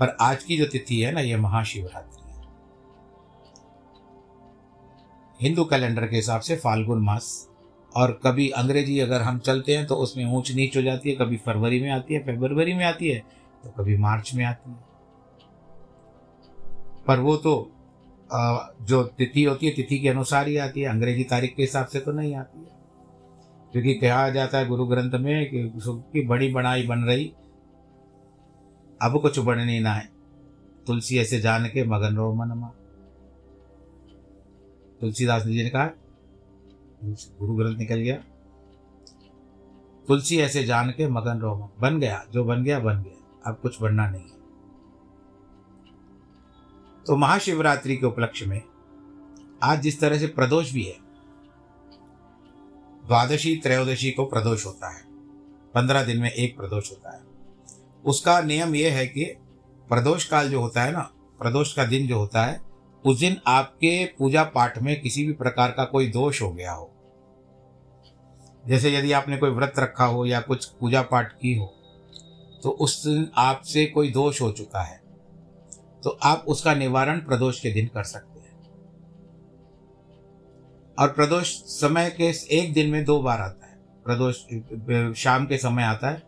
पर 0.00 0.16
आज 0.20 0.44
की 0.44 0.56
जो 0.56 0.66
तिथि 0.66 1.00
है 1.00 1.12
ना, 1.12 1.20
ये 1.20 1.36
महाशिवरात्रि 1.38 2.22
है। 2.22 2.38
हिंदू 5.40 5.64
कैलेंडर 5.64 6.06
के 6.06 6.16
हिसाब 6.16 6.40
से 6.40 6.56
फाल्गुन 6.56 7.02
मास, 7.04 7.48
और 7.92 8.12
कभी 8.24 8.48
अंग्रेज़ी 8.50 8.98
अगर 9.00 9.22
हम 9.22 9.38
चलते 9.40 9.76
हैं 9.76 9.86
तो 9.86 9.94
उसमें 9.96 10.24
ऊंच 10.26 10.52
नीच 10.52 10.76
हो 10.76 10.82
जाती 10.82 11.10
है, 11.10 11.16
कभी 11.16 11.36
फरवरी 11.36 11.80
में 11.82 11.90
आती 11.90 12.14
है 12.14 12.20
फरवरी 12.26 12.74
में 12.74 12.84
आती 12.84 13.08
है 13.08 13.18
तो 13.64 13.70
कभी 13.72 13.96
मार्च 13.98 14.34
में 14.34 14.44
आती 14.44 14.70
है। 14.70 14.88
पर 17.06 17.20
वो 17.20 17.36
तो 17.36 17.52
जो 18.30 19.02
तिथि 19.18 19.42
होती 19.44 19.66
है, 19.66 19.72
तिथि 19.72 19.98
के 19.98 20.08
अनुसार 20.08 20.48
ही 20.48 20.56
आती 20.58 20.80
है, 20.80 20.88
अंग्रेज़ी 20.88 21.24
तारीख 21.24 21.54
के 21.56 21.62
हिसाब 21.62 21.86
से 21.86 22.00
तो 22.00 22.12
नहीं 22.12 22.34
आती 22.34 22.58
है। 22.58 22.78
क्योंकि 23.72 23.94
कहा 23.94 24.28
जाता 24.30 24.58
है 24.58 24.66
गुरु 24.66 24.86
ग्रंथ 24.86 25.12
में 25.20 25.50
कि 25.50 25.80
सुख 25.80 26.00
की 26.12 26.26
बड़ी 26.26 26.48
बनाई 26.52 26.86
बन 26.86 27.04
रही 27.04 27.32
अब 29.02 29.20
कुछ 29.22 29.38
बढ़नी 29.38 29.78
ना 29.80 29.92
है 29.92 30.08
तुलसी 30.86 31.18
ऐसे 31.18 31.40
जान 31.40 31.66
के 31.66 31.84
मगन 31.84 32.16
रो 32.16 32.32
मनमा। 32.34 32.68
तुलसीदास 35.00 35.42
जी 35.42 35.62
ने 35.62 35.70
कहा, 35.70 35.86
गुरु 37.04 37.54
ग्रंथ 37.54 37.76
निकल 37.76 37.96
गया। 37.96 38.16
तुलसी 40.08 40.38
ऐसे 40.40 40.64
जान 40.64 40.90
के 40.90 41.08
मगन 41.08 41.38
रो 41.38 41.54
बन 41.80 42.00
गया, 42.00 42.24
जो 42.30 42.44
बन 42.44 42.64
गया 42.64 42.78
बन 42.80 43.02
गया। 43.02 43.40
अब 43.46 43.58
कुछ 43.58 43.80
बनना 43.82 44.08
नहीं 44.10 44.22
है। 44.22 44.38
तो 47.06 47.16
महाशिवरात्रि 47.16 47.96
के 47.96 48.06
उपलक्ष्य 48.06 48.46
में 48.46 48.62
आज 49.62 49.82
जिस 49.82 50.00
तरह 50.00 50.18
से 50.18 50.26
प्रदोष 50.26 50.72
भी 50.72 50.84
है, 50.84 50.96
द्वादशी 53.06 53.56
त्रयोदशी 53.56 54.10
को 54.10 54.24
प्रदोष 54.24 54.66
होता 54.66 54.88
है। 54.88 55.02
पंद्रह 55.74 56.04
दिन 56.04 56.20
में 56.20 56.30
एक 56.30 56.56
प्रदोष 56.56 56.90
होता 56.90 57.16
है। 57.16 57.29
उसका 58.04 58.40
नियम 58.40 58.74
यह 58.74 58.94
है 58.94 59.06
कि 59.06 59.24
प्रदोष 59.90 60.24
काल 60.24 60.50
जो 60.50 60.60
होता 60.60 60.82
है 60.82 60.92
ना, 60.92 61.00
प्रदोष 61.40 61.72
का 61.72 61.84
दिन 61.84 62.06
जो 62.06 62.18
होता 62.18 62.44
है, 62.44 62.60
उस 63.04 63.18
दिन 63.18 63.36
आपके 63.46 64.04
पूजा 64.18 64.44
पाठ 64.44 64.78
में 64.78 65.00
किसी 65.00 65.26
भी 65.26 65.32
प्रकार 65.32 65.70
का 65.70 65.84
कोई 65.84 66.08
दोष 66.08 66.42
हो 66.42 66.50
गया 66.52 66.72
हो। 66.72 66.90
जैसे 68.64 68.94
यदि 68.94 69.12
आपने 69.12 69.36
कोई 69.36 69.50
व्रत 69.50 69.74
रखा 69.78 70.04
हो 70.04 70.24
या 70.26 70.40
कुछ 70.40 70.64
पूजा 70.70 71.02
पाठ 71.02 71.32
की 71.32 71.54
हो 71.54 71.66
तो 72.62 72.70
उस 72.70 73.04
दिन 73.06 73.30
आपसे 73.36 73.84
कोई 73.86 74.10
दोष 74.10 74.40
हो 74.40 74.50
चुका 74.52 74.82
है 74.82 75.00
तो 76.04 76.18
आप 76.22 76.44
उसका 76.48 76.74
निवारण 76.74 77.18
प्रदोष 77.18 77.60
के 77.60 77.70
दिन 77.70 77.86
कर 77.86 78.02
सकते 78.02 78.40
हैं। 78.40 78.58
और 80.98 81.08
प्रदोष 81.08 81.52
समय 81.70 82.10
के 82.10 82.30
एक 82.56 82.72
दिन 82.72 82.90
में 82.90 83.04
दो 83.04 83.20
बार 83.22 83.40
आता 83.40 83.66
है। 83.66 83.78
प्रदोष, 84.04 84.36
शाम 85.18 85.46
के 85.46 85.58
समय 85.58 85.82
आता 85.82 86.10
है 86.10 86.22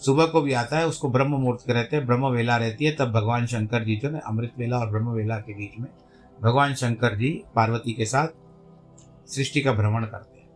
सुबह 0.00 0.26
को 0.26 0.40
भी 0.40 0.52
आता 0.52 0.78
है, 0.78 0.86
उसको 0.86 1.08
ब्रह्म 1.08 1.30
मुहूर्त 1.30 1.70
रहते 1.70 1.96
हैं, 1.96 2.06
ब्रह्म 2.06 2.26
वेला 2.26 2.56
रहती 2.56 2.84
है, 2.84 2.92
तब 2.92 3.12
भगवान 3.12 3.46
शंकर 3.46 3.84
जी 3.84 3.96
जो 3.96 4.10
है 4.10 4.20
अमृत 4.20 4.52
वेला 4.58 4.78
और 4.78 4.90
ब्रह्म 4.90 5.08
वेला 5.08 5.36
के 5.36 5.54
बीच 5.54 5.78
में 5.78 5.88
भगवान 6.42 6.74
शंकर 6.74 7.16
जी 7.16 7.30
पार्वती 7.54 7.92
के 7.92 8.04
साथ 8.04 8.28
सृष्टि 9.28 9.60
का 9.60 9.72
भ्रमण 9.72 10.04
करते 10.04 10.38
हैं। 10.38 10.46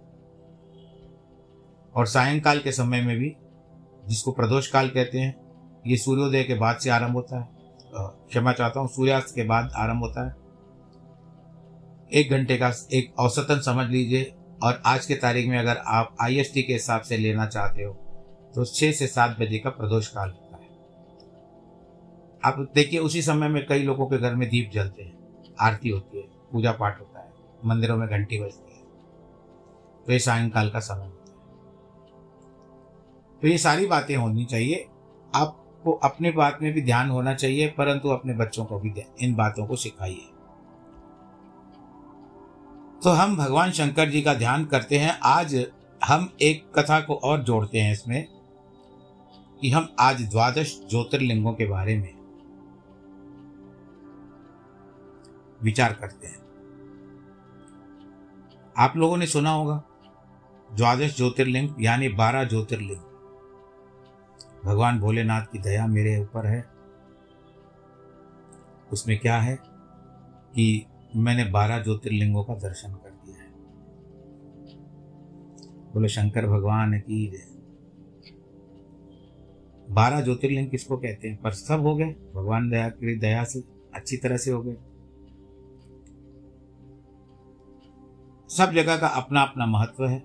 और 1.94 2.06
सायंकाल 2.06 2.58
के 2.58 2.72
समय 2.72 3.02
में 3.02 3.16
भी, 3.18 3.36
जिसको 4.08 4.32
प्रदोष 4.32 4.68
काल 4.68 4.88
कहते 4.88 5.18
हैं, 5.18 5.34
ये 5.86 5.96
सूर्योदय 5.96 6.44
के 6.44 6.54
बाद 6.54 6.76
से 6.76 6.90
आरंभ 6.90 7.12
होता 7.12 7.40
है। 7.40 7.48
क्षमा 7.94 8.52
चाहता 8.52 8.80
हूँ, 8.80 8.88
सूर्यास्त 8.88 9.34
के 9.34 9.42
बाद 9.42 9.72
आरंभ 9.76 10.00
होता 10.00 10.26
है। 10.26 10.36
एक 12.12 12.30
घंटे 12.30 12.56
का 12.56 12.72
एक 12.92 13.14
औसतन 13.18 13.60
समझ 13.60 13.88
लीजिए, 13.90 14.32
और 14.62 14.82
आज 14.86 15.06
के 15.06 15.14
तारीख 15.14 15.48
में 15.48 15.58
अगर 15.58 15.76
आप 15.76 16.16
आईएसटी 16.20 16.62
के 16.62 16.72
हिसाब 16.72 17.00
से 17.00 17.16
लेना 17.16 17.46
चाहते 17.46 17.82
हो 17.82 17.92
तो 18.54 18.64
छः 18.64 18.92
से 18.92 19.06
सात 19.06 19.36
बजे 19.40 19.58
का 19.58 19.70
प्रदोष 19.70 20.08
काल 20.08 20.30
होता 20.30 20.56
है। 20.56 20.68
आप 22.44 22.72
देखिए, 22.74 23.00
उसी 23.00 23.22
समय 23.22 23.48
में 23.48 23.66
कई 23.66 23.82
लोगों 23.82 24.06
के 24.06 24.18
घर 24.18 24.34
में 24.34 24.48
दीप 24.48 24.70
जलते 24.74 25.02
हैं, 25.02 25.44
आरती 25.60 25.88
होती 25.88 26.18
है 26.18 26.24
पूजा 26.52 26.72
पाठ 26.72 27.00
होता 27.00 27.20
है, 27.20 27.32
मंदिरों 27.64 27.96
में 27.96 28.08
घंटी 28.08 28.40
बजती 28.40 28.72
है। 28.72 28.80
तो 30.06 30.12
ये 30.12 30.18
सायंकाल 30.18 30.70
का 30.70 30.80
समय 30.80 31.04
होता 31.04 31.32
है। 31.32 31.38
तो 33.40 33.48
ये 33.48 33.58
सारी 33.58 33.86
बातें 33.86 34.16
होनी 34.16 34.44
चाहिए। 34.44 34.86
आपको 35.34 35.92
अपने 35.92 36.30
बात 36.30 36.58
में 36.62 36.72
भी 36.72 36.82
ध्यान 36.82 37.10
होना 37.10 37.34
चाहिए, 37.34 37.68
परंतु 37.68 38.08
अपने 38.08 38.34
बच्चों 38.34 38.64
को 38.64 38.78
भी 38.78 38.94
इन 39.20 39.34
बातों 39.34 39.66
को 39.66 39.76
सिखाइए। 39.76 40.26
तो 43.02 43.10
हम 43.10 43.36
भगवान 43.36 43.70
शंकर 43.70 44.08
जी 44.08 44.22
का 44.22 44.34
ध्यान 44.34 44.64
करते 44.64 44.98
हैं। 44.98 45.18
आज 45.22 45.66
हम 46.04 46.32
एक 46.42 46.78
कथा 46.78 47.00
को 47.00 47.14
और 47.14 47.42
जोड़ते 47.42 47.78
हैं 47.78 47.92
इसमें। 47.92 48.39
कि 49.60 49.70
हम 49.70 49.88
आज 50.00 50.30
द्वादश 50.30 50.86
ज्योतिर्लिंगों 50.90 51.52
के 51.52 51.66
बारे 51.66 51.98
में 51.98 52.14
विचार 55.62 55.92
करते 55.92 56.26
हैं। 56.26 56.38
आप 58.78 58.92
लोगों 58.96 59.16
ने 59.16 59.26
सुना 59.26 59.50
होगा, 59.50 59.84
द्वादश 60.76 61.16
ज्योतिर्लिंग 61.16 61.70
यानी 61.80 62.08
बारह 62.08 62.44
ज्योतिर्लिंग। 62.44 63.00
भगवान 64.64 65.00
भोलेनाथ 65.00 65.46
की 65.52 65.58
दया 65.58 65.86
मेरे 65.86 66.20
ऊपर 66.20 66.46
है। 66.46 66.70
उसमें 68.92 69.18
क्या 69.18 69.40
है 69.40 69.58
कि 70.54 70.86
मैंने 71.16 71.44
बारह 71.44 71.82
ज्योतिर्लिंगों 71.82 72.44
का 72.44 72.54
दर्शन 72.54 72.94
कर 72.94 73.10
दिया 73.10 73.36
है। 73.36 73.50
बोले, 75.92 76.08
शंकर 76.08 76.46
भगवान 76.46 77.00
की 77.00 77.49
बारह 79.90 80.20
ज्योतिर्लिंग 80.20 80.70
किसको 80.70 80.96
कहते 80.96 81.28
हैं? 81.28 81.42
पर 81.42 81.50
सब 81.50 81.80
हो 81.80 81.96
गए। 81.96 82.14
भगवान 82.34 82.70
दया 82.70 82.88
की 82.88 83.18
दया 83.18 83.44
से 83.44 83.64
अच्छी 83.94 84.16
तरह 84.16 84.36
से 84.36 84.50
हो 84.50 84.62
गए। 84.62 84.76
सब 88.48 88.72
जगह 88.72 88.96
का 88.96 89.06
अपना 89.06 89.42
अपना 89.42 89.66
महत्व 89.66 90.06
है। 90.06 90.20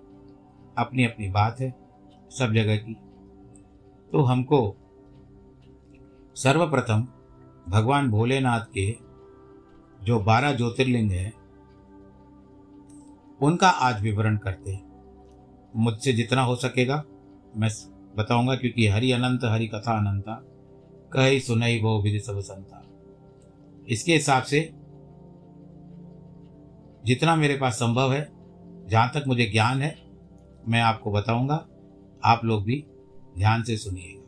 अपनी 0.78 1.06
अपनी 1.06 1.30
बात 1.30 1.60
है। 1.60 1.76
सब 2.30 2.54
जगह 2.54 2.78
की। 2.78 2.94
तो 4.12 4.22
हमको 4.22 4.76
सर्वप्रथम 6.36 7.08
भगवान 7.70 8.12
भोलेनाथ 8.12 8.66
के 8.78 8.98
जो 10.06 10.20
बारह 10.20 10.56
ज्योतिर्लिंग 10.56 11.12
है, 11.12 11.34
उनका 13.42 13.70
आज 13.70 14.02
विवरण 14.02 14.38
करते 14.38 14.72
हैं। 14.72 14.86
मुझसे 15.76 16.14
जितना 16.14 16.42
हो 16.42 16.56
सकेगा, 16.56 17.04
मैं 17.58 17.70
बताऊँगा 18.18 18.56
क्योंकि 18.56 18.88
हरि 18.88 19.12
अनंत, 19.12 19.40
हरि 19.44 19.68
कथा 19.68 19.98
अनंता। 19.98 20.44
कही 21.14 21.40
सुनई 21.40 21.82
वो 21.82 22.02
विधि 22.02 22.20
सब 22.20 22.40
संता। 22.40 22.82
इसके 23.88 24.14
हिसाब 24.14 24.44
से 24.44 24.74
जितना 27.06 27.36
मेरे 27.36 27.58
पास 27.58 27.74
संभव 27.74 28.14
है, 28.14 28.32
जहाँ 28.88 29.12
तक 29.14 29.24
मुझे 29.28 29.46
ज्ञान 29.46 29.82
है, 29.82 29.96
मैं 30.68 30.82
आपको 30.82 31.12
बताऊँगा। 31.12 31.68
आप 32.26 32.46
लोग 32.46 32.64
भी 32.64 32.86
ध्यान 33.38 33.64
से 33.64 33.78
सुनिएगा। 33.78 34.22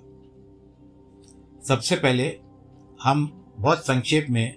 सबसे 1.67 1.95
पहले 1.95 2.39
हम 3.04 3.45
बहुत 3.58 3.78
संक्षेप 3.78 4.28
में 4.30 4.56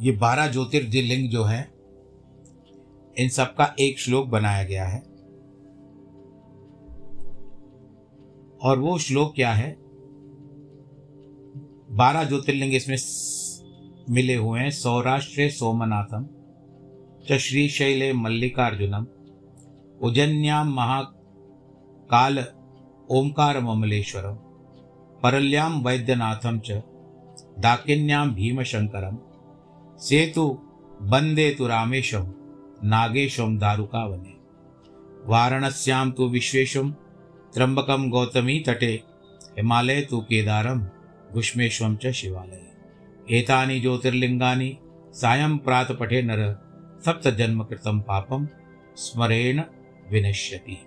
ये 0.00 0.12
बारह 0.12 0.48
ज्योतिर्लिंग 0.48 1.30
जो 1.30 1.44
है, 1.44 1.74
इन 3.18 3.28
सबका 3.28 3.74
एक 3.80 4.00
श्लोक 4.00 4.26
बनाया 4.26 4.64
गया 4.64 4.84
है। 4.84 5.13
और 8.64 8.78
वो 8.78 8.98
श्लोक 8.98 9.34
क्या 9.34 9.52
है? 9.52 9.76
बारह 11.90 12.24
ज्योतिर्लिंग 12.24 12.74
इसमें 12.74 12.96
मिले 14.14 14.34
हुए 14.34 14.60
हैं। 14.60 14.70
सौराष्ट्र 14.70 15.50
सोमनाथम, 15.50 16.26
च 17.28 17.38
श्रीशैले 17.38 18.12
मल्लिकार्जुनम 18.12 19.06
उजन्याम 20.00 20.72
महाकाल 20.74 22.38
ओंकार 23.10 23.60
ममलेश्वरम 23.60 24.34
परल्याम 25.22 25.80
वैद्यनाथम 25.82 26.58
च 26.58 26.82
दाकिन्याम 27.58 28.34
भीमशंकरम, 28.34 29.18
सेतु 29.98 30.46
बंदे 31.02 31.50
तु 31.50 31.66
रामेशम, 31.66 32.32
नागेशम 32.84 33.56
दारुकावने 33.58 34.34
वाराणस्याम 35.26 36.10
तु 36.10 36.28
विश्वेशम 36.28 36.94
त्र्यंबकम 37.54 38.10
गौतमी 38.10 38.60
तटे, 38.60 39.02
हिमालय 39.50 40.00
तु 40.00 40.20
केदारम 40.20 40.88
घुष्मेश्वम 41.32 41.96
च 41.96 42.06
शिवालय। 42.06 42.62
एतानि 43.30 43.80
ज्योतिर्लिंगानि 43.80 44.78
सायं 45.12 45.58
प्रातपठे 45.58 46.22
नर 46.22 46.52
सप्त 47.04 47.28
जन्म 47.28 47.64
कृतम 47.64 48.00
पापम 48.00 48.48
स्मरेण 48.96 49.62
विनश्यति। 50.10 50.78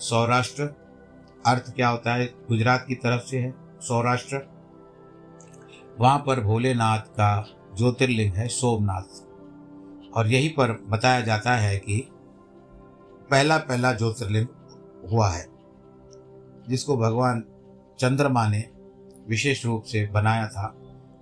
सौराष्ट्र, 0.00 0.62
अर्थ 1.46 1.74
क्या 1.76 1.88
होता 1.88 2.14
है? 2.14 2.26
गुजरात 2.26 2.84
की 2.88 2.94
तरफ़ 2.94 3.24
से 3.24 3.38
है, 3.38 3.54
सौराष्ट्र। 3.80 4.36
वहाँ 6.00 6.18
पर 6.18 6.40
भोलेनाथ 6.40 6.98
का 6.98 7.48
ज्योतिर्लिंग 7.76 8.32
है, 8.32 8.48
सोमनाथ। 8.48 9.26
और 10.12 10.26
यहीं 10.26 10.50
पर 10.50 10.84
बताया 10.88 11.20
जाता 11.20 11.56
है 11.56 11.78
कि 11.78 12.08
पहला 13.30 13.58
पहला 13.58 13.92
ज्योतिर्लिंग 13.92 14.46
हुआ 15.12 15.30
है। 15.30 15.55
जिसको 16.68 16.96
भगवान 16.96 17.44
चंद्रमा 17.98 18.48
ने 18.48 18.64
विशेष 19.28 19.64
रूप 19.66 19.82
से 19.82 20.06
बनाया 20.06 20.48
था, 20.48 20.66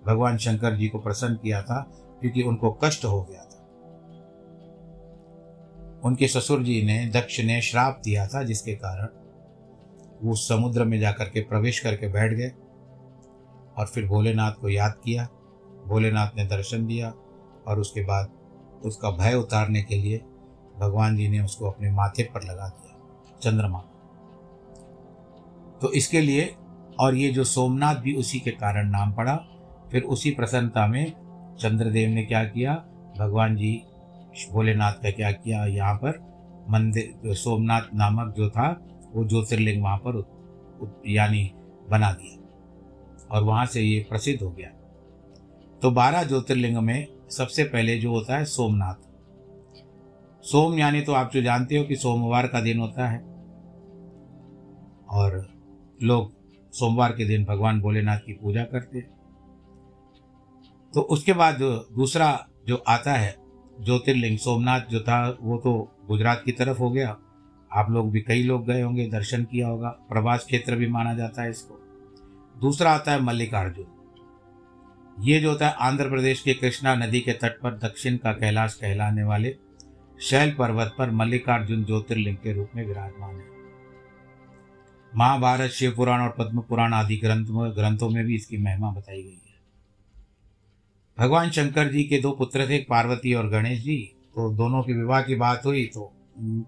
भगवान 0.06 0.36
शंकर 0.36 0.76
जी 0.76 0.88
को 0.88 0.98
प्रसन्न 0.98 1.34
किया 1.34 1.62
था, 1.62 1.80
क्योंकि 2.20 2.42
उनको 2.42 2.70
कष्ट 2.84 3.04
हो 3.04 3.22
गया 3.22 3.44
था। 3.44 3.60
उनके 6.04 6.28
ससुर 6.28 6.62
जी 6.62 6.82
ने 6.82 7.06
दक्ष 7.06 7.40
ने 7.40 7.60
श्राप 7.62 8.00
दिया 8.04 8.26
था, 8.26 8.42
जिसके 8.42 8.74
कारण 8.74 9.08
वो 10.22 10.34
समुद्र 10.34 10.84
में 10.84 10.98
जाकर 11.00 11.24
के 11.24 11.40
प्रवेश 11.40 11.80
करके 11.80 12.08
बैठ 12.08 12.32
गए 12.32 12.48
और 13.78 13.86
फिर 13.86 14.06
भोलेनाथ 14.06 14.52
को 14.52 14.68
याद 14.68 14.94
किया। 15.04 15.28
भोलेनाथ 15.86 16.36
ने 16.36 16.44
दर्शन 16.44 16.86
दिया 16.86 17.12
और 17.68 17.80
उसके 17.80 18.04
बाद 18.04 18.30
उसका 18.84 19.10
भय 19.10 19.34
उतारने 19.34 19.82
के 19.82 19.96
लिए 19.96 20.18
भगवान 20.78 21.16
जी 21.16 21.28
ने 21.28 21.40
उसको 21.40 21.70
अपने 21.70 21.90
माथे 21.90 22.22
पर 22.22 22.42
लगा 22.42 22.68
दिया, 22.68 22.96
चंद्रमा 23.42 23.78
तो 25.80 25.92
इसके 25.92 26.20
लिए 26.20 26.54
और 27.00 27.14
ये 27.14 27.30
जो 27.30 27.44
सोमनाथ 27.44 27.94
भी 27.94 28.14
उसी 28.14 28.40
के 28.40 28.50
कारण 28.50 28.90
नाम 28.90 29.12
पड़ा। 29.12 29.36
फिर 29.92 30.02
उसी 30.02 30.30
प्रसन्नता 30.30 30.86
में 30.86 31.12
चंद्रदेव 31.60 32.08
ने 32.08 32.22
क्या 32.22 32.44
किया? 32.44 32.74
भगवान 33.18 33.56
जी, 33.56 33.82
भोलेनाथ 34.52 34.92
का 34.92 35.10
क्या 35.10 35.32
किया? 35.32 35.66
यहाँ 35.66 35.94
पर 35.94 36.34
मंदिर 36.70 37.34
सोमनाथ 37.34 37.80
नामक 37.94 38.34
जो 38.34 38.50
था, 38.50 38.80
वो 39.14 39.24
ज्योतिर्लिंग 39.24 39.82
वहाँ 39.82 39.98
पर 40.06 40.34
यानी 41.06 41.52
बना 41.90 42.12
दिया। 42.12 42.40
और 43.30 43.42
वहाँ 43.42 43.66
से 43.66 43.82
ये 43.82 44.06
प्रसिद्ध 44.10 44.42
हो 44.42 44.50
गया। 44.50 44.68
तो 45.82 45.90
बारह 45.90 46.24
ज्योतिर्लिंग 46.24 46.76
में 46.76 47.06
सबसे 47.30 47.64
पहले 47.64 47.98
जो 47.98 48.10
होता 48.10 48.36
है 48.36 48.44
सोमनाथ। 48.44 48.94
सोम 50.44 50.78
यानी 50.78 51.00
तो 51.00 51.12
आप 51.12 51.30
जो 51.34 51.42
जानते 51.42 51.76
हो 51.76 51.84
कि 51.84 51.96
सोमवार 51.96 52.46
का 52.46 52.60
दिन 52.60 52.80
होता 52.80 53.08
है। 53.08 53.18
और 55.10 55.53
लोग 56.04 56.34
सोमवार 56.72 57.12
के 57.12 57.24
दिन 57.24 57.44
भगवान 57.44 57.80
भोलेनाथ 57.80 58.18
की 58.18 58.32
पूजा 58.32 58.64
करते 58.64 58.98
हैं। 58.98 59.14
तो 60.94 61.00
उसके 61.00 61.32
बाद 61.32 61.54
दूसरा 61.94 62.48
जो 62.66 62.76
आता 62.76 63.12
है, 63.12 63.36
ज्योतिर्लिंग, 63.82 64.38
सोमनाथ 64.38 64.80
जो 64.80 65.00
था, 65.00 65.38
वो 65.40 65.58
तो 65.58 65.98
गुजरात 66.06 66.42
की 66.44 66.52
तरफ़ 66.52 66.78
हो 66.78 66.90
गया। 66.90 67.18
आप 67.72 67.90
लोग 67.90 68.10
भी, 68.10 68.20
कई 68.20 68.42
लोग 68.42 68.66
गए 68.66 68.82
होंगे, 68.82 69.08
दर्शन 69.08 69.44
किया 69.44 69.68
होगा। 69.68 69.88
प्रवास 69.88 70.44
क्षेत्र 70.44 70.76
भी 70.76 70.86
माना 70.86 71.14
जाता 71.14 71.42
है 71.42 71.50
इसको। 71.50 71.80
दूसरा 72.60 72.92
आता 72.92 73.12
है 73.12 73.22
मल्लिकार्जुन। 73.22 73.86
ये 75.20 75.40
जो 75.40 75.50
होता 75.50 75.68
है 75.68 75.74
आंध्र 75.74 76.08
प्रदेश 76.08 76.40
के 76.40 76.54
कृष्णा 76.54 76.94
नदी 76.94 77.20
के 77.20 77.32
तट 77.32 77.60
पर 77.60 77.70
दक्षिण 77.70 78.16
का 78.16 78.32
कैलाश 78.32 78.74
कहलाने 78.74 79.22
वाले 79.22 79.56
शैल 80.20 80.54
पर्वत 80.54 80.94
पर 80.98 81.10
मल्लिकार्जुन 81.10 81.84
ज्योतिर्लिंग 81.84 82.36
के 82.36 82.52
रूप 82.52 82.68
में 82.76 82.86
विराजमान 82.86 83.36
है। 83.36 83.53
महाभारत 85.14 85.70
शिव 85.70 85.94
पुराण 85.96 86.20
और 86.20 86.34
पद्म 86.38 86.60
पुराण 86.60 86.92
आदि 86.92 87.16
ग्रंथ 87.16 87.46
ग्रंथों 87.74 88.08
में 88.10 88.24
भी 88.24 88.34
इसकी 88.34 88.56
महिमा 88.56 88.90
बताई 88.90 89.22
गई 89.22 89.30
है। 89.30 89.52
भगवान 91.18 91.50
शंकर 91.50 91.88
जी 91.88 92.04
के 92.04 92.18
दो 92.20 92.30
पुत्र 92.32 92.68
थे, 92.68 92.78
पार्वती 92.80 93.34
और 93.34 93.48
गणेश 93.48 93.80
जी। 93.80 93.96
तो 94.34 94.50
दोनों 94.52 94.82
के 94.82 94.92
विवाह 94.92 95.22
की 95.22 95.34
बात 95.34 95.66
हुई 95.66 95.84
तो 95.86 96.12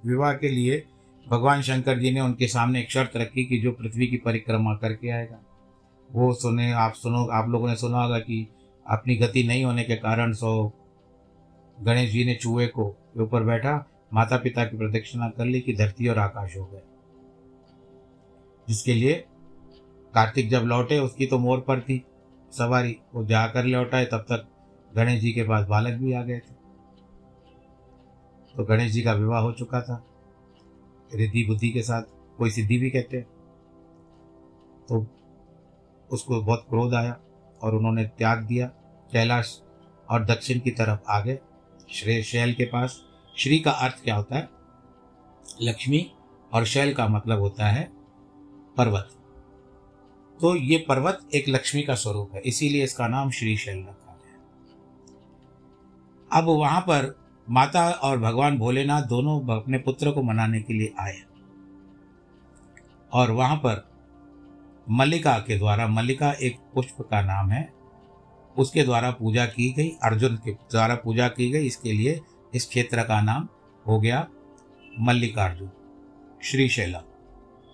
विवाह 0.07 0.33
के 0.35 0.49
लिए 0.49 0.83
भगवान 1.27 1.63
शंकर 1.63 1.99
जी 1.99 2.11
ने 2.11 2.21
उनके 2.21 2.47
सामने 2.47 2.81
एक 2.81 2.91
शर्त 2.91 3.17
रखी 3.17 3.45
कि 3.45 3.59
जो 3.59 3.73
पृथ्वी 3.73 4.07
की 4.07 4.17
परिक्रमा 4.17 4.75
करके 4.75 5.11
आएगा। 5.11 5.43
वो 6.11 6.33
सुने, 6.35 6.71
आप 6.73 6.93
सुनो, 6.95 7.27
आप 7.27 7.49
लोगों 7.49 7.69
ने 7.69 7.77
सुना 7.77 8.03
होगा 8.03 8.19
कि 8.19 8.47
अपनी 8.87 9.17
गति 9.17 9.43
नहीं 9.43 9.65
होने 9.65 9.85
के 9.85 9.97
कारण 9.97 10.33
सो 10.33 10.73
गणेश 11.79 12.11
जी 12.11 12.25
ने 12.25 12.35
चूहे 12.35 12.67
को 12.69 12.95
ऊपर 13.17 13.43
बैठा 13.43 13.85
माता 14.15 14.37
पिता 14.37 14.65
की 14.65 14.77
प्रदक्षिणा 14.77 15.29
कर 15.29 15.45
ली 15.45 15.61
कि 15.61 15.75
धरती 15.75 16.09
और 16.09 16.19
आकाश 16.19 16.57
हो 16.57 16.65
गए। 16.65 16.83
जिसके 18.69 18.95
लिए 18.95 19.27
कार्तिक 20.15 20.49
जब 20.49 20.63
लौटे, 20.63 20.99
उसकी 20.99 21.27
तो 21.27 21.39
मोर 21.39 21.61
पर 21.61 21.81
थी। 21.81 22.05
सवारी, 22.53 22.99
वो 23.15 23.25
जाकर 23.25 23.65
लौटा 23.65 23.99
है 23.99 24.05
तब 24.05 24.19
तक 24.19 24.49
गणेश 24.97 25.21
जी 25.21 25.33
के 25.33 25.43
पास 25.43 25.67
बालक 25.67 25.99
भी 25.99 26.13
आ 26.13 26.23
गए 26.23 26.39
थे। 26.39 26.57
तो 28.57 28.65
गणेश 28.65 28.93
जी 28.93 29.03
का 29.03 29.13
विवाह 29.13 29.41
हो 29.41 29.53
चुका 29.53 29.81
था। 29.81 30.05
रिद्धि 31.15 31.45
बुद्धि 31.45 31.71
के 31.71 31.83
साथ 31.83 32.03
कोई 32.39 32.51
सिद्धि 32.51 32.79
भी 32.79 32.91
कहते 32.91 33.17
हैं। 33.17 33.27
तो 34.89 35.07
उसको 36.11 36.43
बहुत 36.43 36.67
क्रोध 36.69 36.95
आया 36.95 37.21
और 37.63 37.75
उन्होंने 37.75 38.05
त्याग 38.05 38.43
दिया 38.43 38.67
कैलाश 39.13 39.63
और 40.11 40.25
दक्षिण 40.25 40.61
की 40.61 40.71
तरफ़ 40.71 41.01
आ 41.09 41.21
गए 41.21 41.39
श्रेय 41.91 42.23
शैल 42.23 42.55
के 42.55 42.65
पास। 42.65 43.03
श्री 43.37 43.59
का 43.59 43.71
अर्थ 43.71 44.05
क्या 44.05 44.17
होता 44.17 44.37
है? 44.37 44.49
लक्ष्मी 45.63 46.13
और 46.53 46.65
शैल 46.65 46.95
का 46.95 47.09
मतलब 47.09 47.41
होता 47.41 47.67
है 47.67 47.96
पर्वत। 48.77 49.09
तो 50.41 50.55
ये 50.57 50.79
पर्वत 50.89 51.21
एक 51.35 51.49
लक्ष्मी 51.49 51.83
का 51.83 51.95
स्वरूप 51.95 52.35
है, 52.35 52.41
इसीलिए 52.41 52.85
इसका 52.85 53.09
नाम 53.09 53.31
श्री 53.31 53.57
शैल 53.57 53.79
रखा 53.79 54.13
गया 54.15 54.39
अब 56.31 56.49
वहाँ 56.51 56.81
पर 56.81 57.15
माता 57.49 57.89
और 57.91 58.19
भगवान 58.19 58.59
भोलेनाथ 58.59 59.03
दोनों 59.03 59.41
अपने 59.57 59.79
पुत्र 59.79 60.11
को 60.11 60.23
मनाने 60.23 60.61
के 60.61 60.75
लिए 60.75 60.93
आए। 61.01 61.17
और 63.13 63.31
वहाँ 63.31 63.57
पर 63.57 63.85
मल्लिका 64.87 65.39
के 65.39 65.59
द्वारा, 65.59 65.87
मल्लिका 65.89 66.31
एक 66.33 66.59
पुष्प 66.75 67.01
का 67.03 67.21
नाम 67.23 67.51
है, 67.51 67.69
उसके 68.57 68.83
द्वारा 68.83 69.11
पूजा 69.11 69.47
की 69.47 69.71
गई, 69.73 69.89
अर्जुन 70.05 70.37
के 70.37 70.53
द्वारा 70.53 70.95
पूजा 70.95 71.29
की 71.29 71.51
गई, 71.51 71.67
इसके 71.67 71.93
लिए 71.93 72.21
इस 72.55 72.67
क्षेत्र 72.67 73.03
का 73.03 73.21
नाम 73.21 73.49
हो 73.87 74.01
गया 74.01 74.27
मल्लिकार्जुन 75.01 75.71
श्रीशैला 76.43 77.03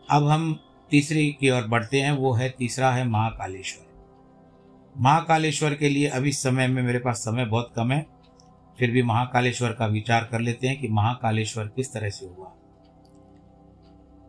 अब 0.09 0.29
हम 0.29 0.53
तीसरी 0.93 1.37
की 1.41 1.51
ओर 1.51 1.63
बढ़ते 1.63 2.01
हैं, 2.01 2.13
वो 2.13 2.33
है 2.33 2.49
तीसरा 2.49 2.91
है 2.93 3.09
महाकालेश्वर। 3.09 3.87
महाकालेश्वर 4.97 5.75
के 5.75 5.89
लिए 5.89 6.07
अभी 6.07 6.33
समय 6.33 6.67
में 6.67 6.83
मेरे 6.83 6.99
पास 6.99 7.17
समय 7.17 7.45
बहुत 7.45 7.73
कम 7.77 7.93
है, 7.93 8.07
फिर 8.79 8.91
भी 8.91 9.03
महाकालेश्वर 9.03 9.73
का 9.73 9.87
विचार 9.87 10.29
कर 10.33 10.41
लेते 10.41 10.69
हैं 10.69 10.81
कि 10.81 10.89
महाकालेश्वर 10.89 11.67
किस 11.67 11.93
तरह 11.93 12.11
से 12.11 12.27
हुआ। 12.27 12.53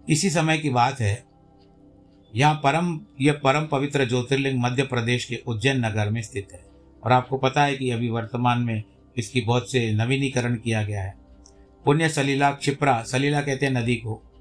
इसी 0.09 0.29
समय 0.29 0.57
की 0.57 0.69
बात 0.69 0.99
है, 0.99 1.23
यहाँ 2.35 2.55
परम 2.55 2.99
यह 3.21 3.33
परम 3.33 3.65
पवित्र 3.65 4.05
ज्योतिर्लिंग 4.05 4.63
मध्य 4.63 4.83
प्रदेश 4.83 5.25
के 5.25 5.43
उज्जैन 5.47 5.85
नगर 5.85 6.09
में 6.09 6.21
स्थित 6.21 6.47
है। 6.53 6.65
और 7.03 7.11
आपको 7.11 7.37
पता 7.37 7.63
है 7.63 7.75
कि 7.75 7.89
अभी 7.89 8.09
वर्तमान 8.09 8.61
में 8.61 8.83
इसकी 9.17 9.41
बहुत 9.41 9.71
से 9.71 9.93
नवीनीकरण 9.93 10.55
किया 10.55 10.83
गया 10.83 11.03
है। 11.03 11.13
पुण्य 11.85 12.09
सलीला, 12.09 12.51
क्षिप्रा, 12.51 13.03
सलीला 13.03 13.41
कहते 13.41 13.65
हैं 13.65 13.73
नदी 13.73 13.95
को। 13.95 14.32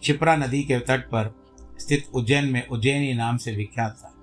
क्षिप्रा 0.00 0.36
नदी 0.36 0.62
के 0.62 0.78
तट 0.78 1.00
पर 1.06 1.44
स्थित 1.78 2.06
उज्जैन 2.14 2.44
में 2.44 2.68
उज्जैनी 2.68 3.14
नाम 3.14 3.36
से 3.36 3.56
विख्यात 3.56 3.92
था। 3.92 4.14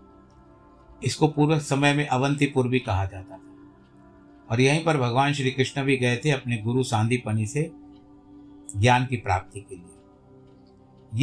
इसको 1.04 1.28
पूर्व 1.28 1.60
समय 1.60 1.94
में 1.94 2.08
अवंतीपुर 2.08 2.68
भी 2.68 2.80
कहा 2.80 3.06
जाता 3.06 3.38
था। 3.38 3.42
और 4.52 4.62
यहीं 4.62 4.84
पर 4.84 4.98
भगवान 4.98 5.34
श्री 5.34 5.52
कृष्ण 5.52 5.84
भी 5.84 5.98
गए 5.98 6.18
थे 6.18 6.32
अपने 6.32 6.58
गुरु 6.58 6.84
सांदीपनी 6.84 7.48
से 7.48 7.72
ज्ञान 8.78 9.06
की 9.06 9.18
प्राप्ति 9.18 9.60
के 9.60 9.76
लिए। 9.76 9.98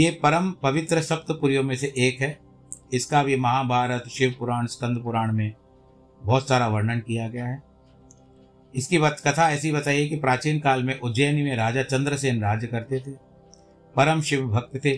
ये 0.05 0.11
परम 0.23 0.51
पवित्र 0.51 1.03
सप्तपुरियों 1.03 1.63
में 1.63 1.77
से 1.77 1.95
एक 1.99 2.21
है। 2.21 2.39
इसका 2.93 3.23
भी 3.23 3.37
महाभारत, 3.37 4.05
शिव 4.09 4.35
पुराण, 4.39 4.67
स्कंद 4.67 5.03
पुराण 5.03 5.33
में 5.33 5.55
बहुत 6.23 6.49
सारा 6.49 6.69
वर्णन 6.69 6.99
किया 7.01 7.29
गया 7.29 7.47
है। 7.47 7.63
इसकी 8.75 8.99
कथा 8.99 9.51
ऐसी 9.51 9.73
बताइए 9.73 10.09
कि 10.09 10.17
प्राचीन 10.17 10.61
काल 10.61 10.83
में 10.83 11.01
उज्जैनी 11.01 11.43
में 11.43 11.57
राजा 11.57 11.83
चंद्रसेन 11.83 12.43
राज्य 12.43 12.67
करते 12.67 13.01
थे। 13.01 13.28
परम 13.99 14.21
शिव 14.21 14.47
भक्त 14.47 14.85
थे। 14.85 14.91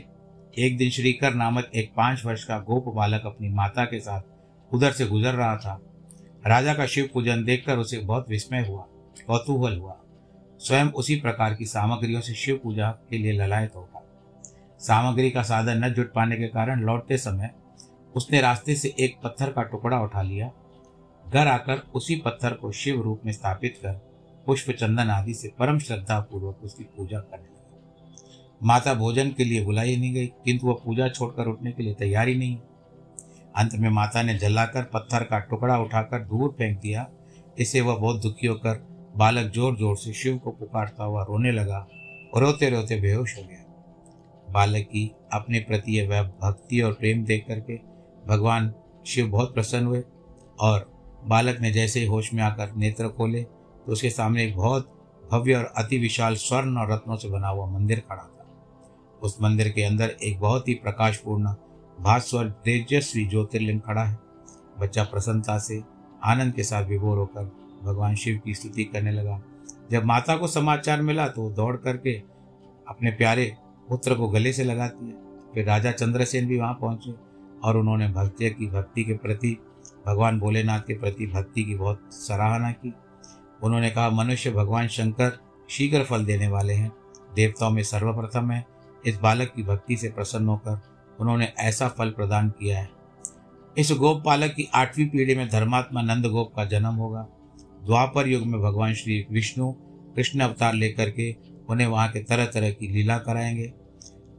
एक 0.59 0.77
दिन 0.79 0.91
श्रीकर 0.91 1.35
नामक 1.35 1.71
एक 1.75 1.93
पाँच 1.97 2.25
वर्ष 2.25 2.45
का 2.45 2.59
गोप 2.59 2.89
बालक 2.95 3.23
अपनी 3.27 3.49
माता 3.49 3.85
के 3.85 4.01
साथ 4.01 4.75
उधर 4.75 4.93
से 4.93 5.07
गुजर 5.07 5.35
रहा 5.35 5.57
था। 5.57 5.79
राजा 6.47 6.75
का 6.75 6.87
शिव 6.87 7.09
पूजन 7.15 7.45
देखकर 7.45 7.79
उसे 7.79 7.99
बहुत 7.99 8.29
विस्मय 8.29 8.67
हुआ, 8.67 8.85
कौतूहल 9.27 9.79
हुआ। 9.79 9.97
स्वयं 10.59 10.87
उसी 10.87 11.17
प्रकार 11.17 11.55
की 11.55 11.67
सामग्रियों 11.67 12.21
से 12.21 12.35
शिव 12.35 12.61
पूजा 12.63 12.91
के 13.11 13.19
लिए 13.19 13.33
ललायत 13.33 13.77
होगा। 13.77 14.03
सामग्री 14.79 15.31
का 15.31 15.43
साधन 15.43 15.85
न 15.85 15.89
जुट 15.89 16.13
पाने 16.13 16.37
के 16.37 16.49
कारण 16.49 16.81
लौटते 16.81 17.19
समय 17.19 17.51
उसने 18.17 18.41
रास्ते 18.41 18.75
से 18.75 18.95
एक 19.01 19.17
पत्थर 19.25 19.53
का 19.53 19.63
टुकड़ा 19.63 20.01
उठा 20.01 20.23
लिया। 20.23 20.51
घर 21.27 21.47
आकर 21.47 21.79
उसी 21.95 22.17
पत्थर 22.17 22.55
को 22.55 22.73
शिव 22.73 23.01
रूप 23.03 23.23
में 23.25 23.33
स्थापित 23.33 23.81
कर 23.83 23.93
पुष्प 24.47 24.71
चंदन 24.71 25.11
आदि 25.11 25.35
से 25.35 25.53
परम 25.59 25.79
श्रद्धा 25.79 26.21
पूर्वक 26.21 26.61
उसकी 26.65 26.85
पूजा 26.85 27.19
करने 27.19 27.45
लगा। 27.45 27.60
माता 28.61 28.95
भोजन 28.95 29.31
के 29.31 29.45
लिए 29.45 29.65
बुलाई 29.65 29.97
नहीं 29.97 30.13
गई, 30.15 30.27
किंतु 30.27 30.67
वह 30.67 30.81
पूजा 30.85 31.09
छोड़कर 31.11 31.47
उठने 31.49 31.73
के 31.73 31.83
लिए 31.83 31.95
तैयार 31.97 32.29
ही 32.29 32.35
नहीं। 32.37 32.57
अंत 33.55 33.75
में 33.75 33.89
माता 33.91 34.23
ने 34.23 34.35
जलाकर 34.39 34.83
पत्थर 34.93 35.23
का 35.25 35.39
टुकड़ा 35.41 35.79
उठाकर 35.79 36.25
दूर 36.25 36.51
फेंक 36.51 36.79
दिया। 36.81 37.07
इससे 37.59 37.81
वह 37.81 37.97
बहुत 37.97 38.21
दुखी 38.23 38.47
होकर 38.47 38.87
बालक 39.17 39.51
ज़ोर 39.53 39.77
ज़ोर 39.77 39.97
से 39.97 40.13
शिव 40.15 40.37
को 40.39 40.51
पुकारता 40.51 41.05
हुआ 41.05 41.23
रोने 41.23 41.53
लगा 41.53 41.87
और 42.35 42.43
रोते 42.43 42.71
रोते 42.71 43.01
बेहोश 43.01 43.37
हो 43.39 43.43
गया। 43.43 43.65
बालक 44.49 44.85
की 44.85 45.11
अपने 45.33 45.61
प्रति 45.61 45.99
यह 45.99 46.23
भक्ति 46.23 46.81
और 46.81 46.93
प्रेम 46.93 47.25
देख 47.25 47.45
करके 47.49 47.77
भगवान 48.27 48.73
शिव 49.07 49.29
बहुत 49.31 49.55
प्रसन्न 49.55 49.87
हुए 49.87 50.03
और 50.59 50.91
बालक 51.25 51.61
ने 51.61 51.71
जैसे 51.73 52.01
ही 52.01 52.07
होश 52.07 52.33
में 52.35 52.43
आकर 52.43 52.75
नेत्र 52.77 53.09
खोले 53.09 53.43
तो 53.43 53.93
उसके 53.93 54.11
सामने 54.11 54.45
एक 54.45 54.57
बहुत 54.57 54.93
भव्य 55.25 55.55
और 55.55 55.73
अति 55.79 55.99
विशाल 55.99 56.35
स्वर्ण 56.39 56.77
और 56.79 56.93
रत्नों 56.93 57.17
से 57.17 57.29
बना 57.29 57.49
हुआ 57.49 57.67
मंदिर 57.69 58.01
खड़ा 58.01 58.23
था। 58.23 58.40
उस 59.23 59.37
मंदिर 59.43 59.69
के 59.69 59.83
अंदर 59.83 60.17
एक 60.23 60.41
बहुत 60.41 60.69
ही 60.69 60.75
प्रकाशपूर्ण, 60.75 61.55
भास्वर, 62.01 62.49
तेजस्वी 62.51 63.27
ज्योतिर्लिंग 63.27 63.81
खड़ा 63.81 64.05
है। 64.05 64.19
बच्चा 64.79 65.05
प्रसन्नता 65.05 65.59
से, 65.59 65.83
आनंद 66.25 66.55
के 66.55 66.63
साथ 66.63 66.85
विभोर 66.85 67.19
होकर 67.19 67.53
भगवान 67.85 68.15
शिव 68.15 68.41
की 68.45 68.55
स्तुति 68.55 68.85
करने 68.85 69.11
लगा। 69.11 69.43
जब 69.91 70.05
माता 70.05 70.37
को 70.37 70.47
समाचार 70.47 71.03
मिला 71.03 71.29
तो 71.29 71.51
दौड़ 71.51 71.77
करके 71.77 72.15
अपने 72.89 73.11
प्यारे 73.11 73.57
पुत्र 73.89 74.15
को 74.15 74.29
गले 74.29 74.53
से 74.53 74.65
लगाती 74.65 75.07
है। 75.07 75.15
फिर 75.55 75.67
राजा 75.67 75.93
चंद्रसेन 75.93 76.47
भी 76.47 76.59
वहाँ 76.59 76.75
पहुँचे 76.75 77.15
और 77.65 77.77
उन्होंने 77.77 78.09
भक्ति 78.09 78.51
की, 78.51 78.67
भक्ति 78.67 79.05
के 79.05 79.13
प्रति, 79.13 79.57
भगवान 80.07 80.41
भोलेनाथ 80.41 80.81
के 80.81 80.99
प्रति 80.99 81.27
भक्ति 81.27 81.63
की 81.63 81.75
बहुत 81.75 82.09
सराहना 82.13 82.73
की। 82.73 82.95
उन्होंने 83.63 83.91
कहा, 83.91 84.11
मनुष्य 84.11 84.51
भगवान 84.51 84.89
शंकर 84.89 85.39
शीघ्र 85.71 86.05
फल 86.05 86.25
देने 86.25 86.49
वाले 86.49 86.73
हैं। 86.73 86.93
देवताओं 87.35 87.71
में 87.71 87.83
सर्वप्रथम 87.83 88.51
है 88.51 88.67
इस 89.07 89.17
बालक 89.17 89.53
की 89.57 89.63
भक्ति 89.63 89.97
से 89.97 90.09
प्रसन्न 90.09 90.49
होकर 90.49 90.81
उन्होंने 91.21 91.53
ऐसा 91.59 91.89
फल 91.89 92.11
प्रदान 92.11 92.51
किया 92.51 92.79
है। 92.79 92.89
इस 93.79 93.93
गोप 93.93 94.23
पालक 94.25 94.51
की 94.51 94.69
आठवीं 94.75 95.07
पीढ़ी 95.07 95.35
में 95.35 95.49
धर्मात्मा 95.49 96.03
नंद 96.03 96.27
गोप 96.27 96.55
का 96.57 96.65
जन्म 96.65 96.95
होगा। 96.95 97.23
द्वापर 97.87 98.29
युग 98.29 98.47
में 98.47 98.61
भगवान 98.61 98.95
श्री 98.95 99.27
विष्णु 99.31 99.73
कृष्ण 100.17 100.41
अवतार 100.41 100.75
लेकर 100.75 101.11
के 101.11 101.37
उन्हें 101.69 101.87
वहाँ 101.87 102.09
के 102.09 102.21
तरह 102.21 102.47
तरह 102.47 102.71
की 102.71 102.89
लीला 102.89 103.19
कराएँगे। 103.19 103.73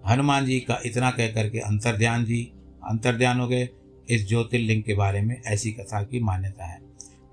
हनुमान 0.08 0.46
जी 0.46 0.60
का 0.60 0.80
इतना 0.86 1.12
कह 1.12 1.34
करके 1.34 1.60
अंतर्ध्यान 1.60 2.26
जी, 2.26 2.52
अंतर्ध्यान 2.84 3.40
हो 3.40 3.48
गए। 3.48 3.70
इस 4.10 4.28
ज्योतिर्लिंग 4.30 4.84
के 4.84 4.94
बारे 4.94 5.22
में 5.22 5.42
ऐसी 5.48 5.72
कथा 5.72 6.04
की 6.04 6.20
मान्यता 6.20 6.66
है। 6.66 6.80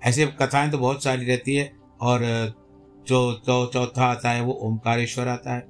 ऐसे 0.03 0.25
कथाएँ 0.25 0.69
तो 0.69 0.77
बहुत 0.77 1.03
सारी 1.03 1.25
रहती 1.25 1.55
है 1.55 1.73
और 2.01 2.19
जो 3.07 3.41
चौथा 3.73 4.05
आता 4.05 4.29
है 4.29 4.41
वो 4.41 4.53
ओमकारेश्वर 4.53 5.27
आता 5.27 5.53
है। 5.53 5.67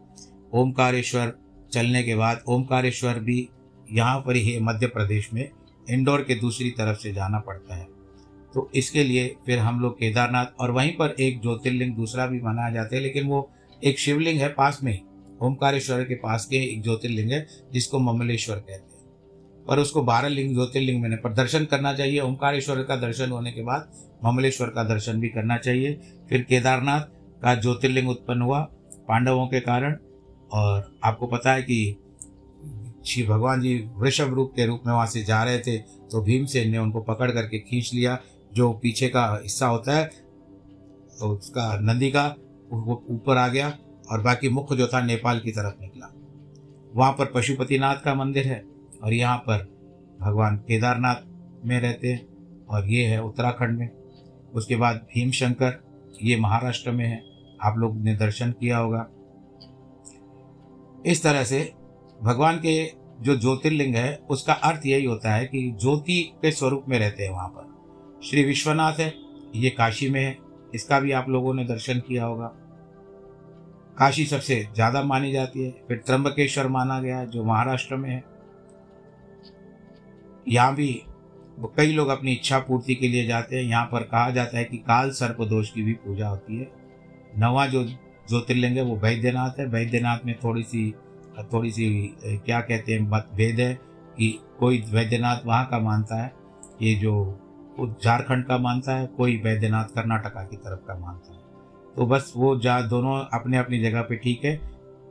ओमकारेश्वर 0.54 1.34
चलने 1.74 2.04
के 2.04 2.16
बाद 2.16 2.44
ओमकारेश्वर 2.48 3.20
भी 3.20 3.50
यहाँ 3.92 4.20
पर 4.20 4.36
ही 4.36 4.60
मध्य 4.60 4.88
प्रदेश 4.88 5.34
में 5.34 5.50
इंदौर 5.90 6.22
के 6.22 6.36
दूसरी 6.36 6.72
तरफ़ 6.72 6.98
से 6.98 7.14
जाना 7.14 7.40
पड़ता 7.40 7.76
है। 7.76 7.88
तो 8.54 8.72
इसके 8.76 9.04
लिए 9.04 9.36
फिर 9.46 9.60
हम 9.60 9.80
लोग 9.80 9.94
केदारनाथ 9.94 10.46
और 10.60 10.72
वहीं 10.72 10.92
पर 10.92 11.16
एक 11.20 11.42
ज्योतिर्लिंग 11.42 11.96
दूसरा 11.96 12.28
भी 12.28 12.42
मनाया 12.42 12.74
जाता 12.74 12.96
है, 12.96 13.02
लेकिन 13.02 13.28
वो 13.28 13.52
एक 13.84 14.00
शिवलिंग 14.00 14.40
है 14.40 14.50
पास 14.50 14.80
में 14.84 15.00
ओमकारेश्वर 15.42 16.04
के 16.04 16.16
पास 16.16 16.46
के 16.46 16.56
एक 16.56 16.84
ज्योतिर्लिंग 16.84 17.32
है, 17.32 17.48
जिसको 17.74 18.00
ममलेश्वर 18.00 18.56
कहते 18.56 18.74
हैं। 18.74 19.66
पर 19.68 19.80
उसको 19.80 20.04
बारह 20.04 20.28
लिंग 20.28 20.54
ज्योतिर्लिंग 20.54 21.02
मैंने 21.02 21.16
पर 21.16 21.34
दर्शन 21.34 21.66
करना 21.66 21.94
चाहिए। 21.94 22.20
ओंकारेश्वर 22.20 22.84
का 22.84 22.96
दर्शन 22.96 23.30
होने 23.30 23.52
के 23.52 23.64
बाद 23.64 23.92
ममलेश्वर 24.26 24.68
का 24.68 24.84
दर्शन 24.84 25.20
भी 25.20 25.30
करना 25.30 25.58
चाहिए। 25.58 26.00
फिर 26.30 26.42
केदारनाथ 26.42 27.02
का 27.42 27.56
ज्योतिर्लिंग 27.56 28.10
उत्पन्न 28.10 28.42
हुआ, 28.42 28.60
पांडवों 29.08 29.48
के 29.48 29.60
कारण। 29.60 29.98
और 30.52 30.92
आपको 31.04 31.28
पता 31.28 31.54
है 31.54 31.62
कि 31.62 31.98
श्री 33.06 33.24
भगवान 33.24 33.62
जी 33.62 33.76
वृषभ 33.96 34.34
रूप 34.34 34.52
के 34.56 34.66
रूप 34.66 34.82
में 34.86 34.94
वहाँ 34.94 35.06
से 35.06 35.24
जा 35.24 35.44
रहे 35.44 35.60
थे 35.60 35.78
तो 35.78 36.22
भीमसेन 36.22 36.72
ने 36.72 36.78
उनको 36.78 37.02
पकड़ 37.02 37.30
करके 37.32 37.60
खींच 37.60 37.94
लिया, 37.94 38.18
जो 38.54 38.72
पीछे 38.74 39.10
का 39.10 39.26
हिस्सा 39.44 39.68
होता 39.68 39.96
है 39.96 40.06
तो 41.20 41.30
उसका 41.30 41.74
नंदी 41.80 42.10
का, 42.12 42.26
वो 42.72 43.04
ऊपर 43.10 43.38
आ 43.38 43.48
गया 43.48 43.68
और 44.12 44.22
बाकी 44.22 44.50
मुख्य 44.50 44.76
जो 44.76 44.88
था 44.88 45.02
नेपाल 45.02 45.40
की 45.40 45.52
तरफ़ 45.52 45.82
निकला। 45.82 46.12
वहाँ 46.94 47.12
पर 47.12 47.26
पशुपतिनाथ 47.26 47.96
का 47.96 48.14
मंदिर 48.16 48.48
है 48.48 48.64
और 49.04 49.14
यहाँ 49.14 49.38
पर 49.40 49.68
भगवान 50.22 50.58
केदारनाथ 50.58 51.66
में 51.66 51.80
रहते 51.80 52.08
हैं 52.08 52.66
और 52.68 52.88
ये 52.90 53.06
है 53.06 53.22
उत्तराखंड 53.24 53.78
में। 53.80 53.90
उसके 54.54 54.76
बाद 54.76 54.96
भीम 55.14 55.32
शंकर 55.32 55.80
ये 56.22 56.38
महाराष्ट्र 56.38 56.92
में 56.92 57.06
है। 57.06 57.22
आप 57.64 57.78
लोग 57.78 57.98
ने 57.98 58.16
दर्शन 58.16 58.52
किया 58.52 58.78
होगा। 58.78 59.08
इस 61.06 61.24
तरह 61.24 61.44
से 61.44 61.62
भगवान 62.20 62.58
के 62.58 62.84
जो 63.22 63.36
ज्योतिर्लिंग 63.36 63.96
है, 63.96 64.20
उसका 64.30 64.54
अर्थ 64.54 64.86
यही 64.86 65.06
होता 65.06 65.34
है 65.34 65.46
कि 65.46 65.70
ज्योति 65.82 66.22
के 66.42 66.52
स्वरूप 66.52 66.86
में 66.90 66.98
रहते 67.00 67.24
हैं 67.24 67.32
वहाँ 67.32 67.48
पर। 67.50 68.22
श्री 68.24 68.44
विश्वनाथ 68.44 69.00
है, 69.00 69.14
ये 69.56 69.70
काशी 69.70 70.10
में 70.10 70.24
है, 70.24 70.38
इसका 70.76 71.00
भी 71.00 71.12
आप 71.12 71.30
लोगों 71.30 71.54
ने 71.54 71.66
दर्शन 71.66 72.00
किया 72.00 72.26
होगा। 72.26 72.48
काशी 73.98 74.26
सबसे 74.26 74.64
ज़्यादा 74.76 75.04
मानी 75.04 75.32
जाती 75.32 75.64
है, 75.64 75.72
फिर 75.88 75.98
त्र्यंबकेश्वर 75.98 76.68
माना 76.68 77.00
गया 77.00 77.24
जो 77.26 77.44
महाराष्ट्र 77.44 77.96
में 77.96 78.10
है। 78.10 78.24
यहाँ 80.48 80.76
भी 80.76 81.02
कई 81.78 81.92
लोग 81.92 82.08
अपनी 82.08 82.34
इच्छा 82.34 82.60
पूर्ति 82.60 82.96
के 82.96 83.08
लिए 83.08 83.26
जाते 83.28 83.56
हैं। 83.56 83.64
यहाँ 83.64 83.86
पर 83.86 84.04
कहा 84.04 84.30
जाता 84.30 84.58
है 84.58 84.64
कि 84.64 84.78
काल 84.78 85.12
सर्प 85.12 85.42
दोष 85.42 85.72
की 85.72 85.82
भी 85.82 85.94
पूजा 85.96 86.28
होती 86.28 86.58
है। 86.58 86.72
नवा 87.38 87.66
जो 87.68 87.84
ज्योतिर्लिंग 88.30 88.78
है, 88.78 88.84
वो 88.84 88.96
वैद्यनाथ 88.96 89.60
है। 89.60 89.66
वैद्यनाथ 89.66 90.26
में 90.26 90.36
थोड़ी 90.44 90.64
सी 90.64 90.94
थोड़ी 91.54 91.72
सी 91.72 92.16
क्या 92.24 92.62
कहते 92.62 92.94
हैं 92.94 93.10
मत 93.10 93.28
भेद 93.36 93.60
है 93.60 93.74
कि 94.18 94.40
कोई 94.60 94.84
वैद्यनाथ 94.90 95.46
वहाँ 95.46 95.68
का 95.68 95.80
मानता 95.80 96.24
है, 96.24 96.34
ये 96.82 96.96
जो 96.96 97.40
झारखंड 98.04 98.46
का 98.46 98.58
मानता 98.58 98.96
है, 98.96 99.08
कोई 99.08 99.38
वैद्यनाथ 99.38 99.84
कर्नाटका 99.84 100.44
की 100.44 100.58
तरफ़ 100.58 100.80
का 100.80 101.00
मानता 101.00 101.34
है। 101.34 101.40
तो 101.96 102.06
बस 102.06 102.34
वो 102.38 102.60
जा, 102.60 102.82
दोनों 102.82 103.20
अपने 103.34 103.58
अपनी 103.58 103.80
जगह 103.80 104.02
पे 104.02 104.16
ठीक 104.16 104.46
है। 104.46 104.62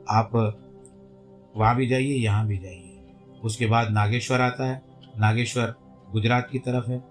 आप 0.09 0.29
वहाँ 1.57 1.75
भी 1.75 1.87
जाइए, 1.87 2.13
यहाँ 2.13 2.47
भी 2.47 2.57
जाइए। 2.57 2.99
उसके 3.43 3.65
बाद 3.65 3.91
नागेश्वर 3.91 4.41
आता 4.41 4.65
है। 4.65 4.81
नागेश्वर 5.19 5.75
गुजरात 6.11 6.49
की 6.51 6.59
तरफ़ 6.59 6.91
है। 6.91 7.03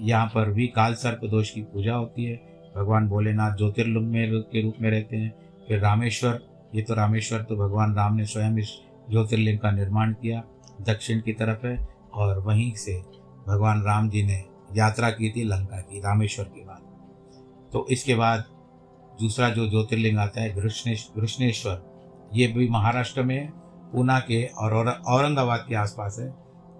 यहाँ 0.00 0.26
पर 0.26 0.50
भी 0.50 0.66
काल 0.66 0.94
सर्प 0.94 1.20
दोष 1.24 1.50
की 1.50 1.62
पूजा 1.62 1.94
होती 1.94 2.24
है। 2.24 2.47
भगवान 2.76 3.08
भोलेनाथ 3.08 3.56
ज्योतिर्लिंग 3.56 4.06
में 4.06 4.42
के 4.42 4.62
रूप 4.62 4.74
में 4.80 4.90
रहते 4.90 5.16
हैं। 5.16 5.32
फिर 5.68 5.80
रामेश्वर, 5.80 6.40
ये 6.74 6.82
तो 6.82 6.94
रामेश्वर 6.94 7.42
तो 7.42 7.56
भगवान 7.56 7.94
राम 7.94 8.14
ने 8.14 8.24
स्वयं 8.24 8.58
इस 8.58 8.72
ज्योतिर्लिंग 9.10 9.58
का 9.58 9.70
निर्माण 9.70 10.12
किया, 10.12 10.42
दक्षिण 10.80 11.20
की 11.20 11.32
तरफ़ 11.32 11.66
है 11.66 11.88
और 12.14 12.38
वहीं 12.38 12.72
से 12.74 12.98
भगवान 13.48 13.82
राम 13.82 14.08
जी 14.10 14.22
ने 14.22 14.44
यात्रा 14.76 15.10
की 15.10 15.30
थी 15.30 15.44
लंका 15.44 15.80
की, 15.80 15.98
रामेश्वर 15.98 16.44
के 16.44 16.64
बाद। 16.64 16.80
तो 17.72 17.86
इसके 17.90 18.14
बाद 18.14 18.44
दूसरा 19.20 19.48
जो 19.50 19.68
ज्योतिर्लिंग 19.68 20.18
आता 20.18 20.40
है 20.40 20.54
घृष्णेश्वर, 20.54 21.82
ये 22.34 22.46
भी 22.46 22.68
महाराष्ट्र 22.68 23.22
में 23.22 23.50
पूना 23.92 24.18
के 24.20 24.44
और, 24.44 24.88
औरंगाबाद 24.88 25.64
के 25.68 25.74
आसपास 25.74 26.16
है। 26.20 26.28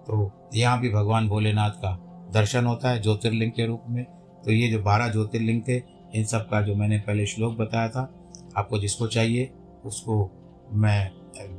तो 0.07 0.31
यहाँ 0.55 0.79
भी 0.79 0.89
भगवान 0.89 1.27
भोलेनाथ 1.29 1.71
का 1.71 1.91
दर्शन 2.33 2.65
होता 2.65 2.89
है 2.89 3.01
ज्योतिर्लिंग 3.01 3.51
के 3.51 3.65
रूप 3.65 3.83
में। 3.89 4.05
तो 4.49 4.53
ये 4.53 4.67
जो 4.67 4.79
बारह 4.81 5.07
ज्योतिर्लिंग 5.09 5.61
थे, 5.63 5.75
इन 6.15 6.23
सब 6.25 6.47
का 6.49 6.61
जो 6.61 6.75
मैंने 6.75 6.97
पहले 6.99 7.25
श्लोक 7.27 7.57
बताया 7.57 7.89
था, 7.89 8.01
आपको 8.57 8.79
जिसको 8.79 9.07
चाहिए, 9.07 9.49
उसको 9.85 10.15
मैं 10.73 11.11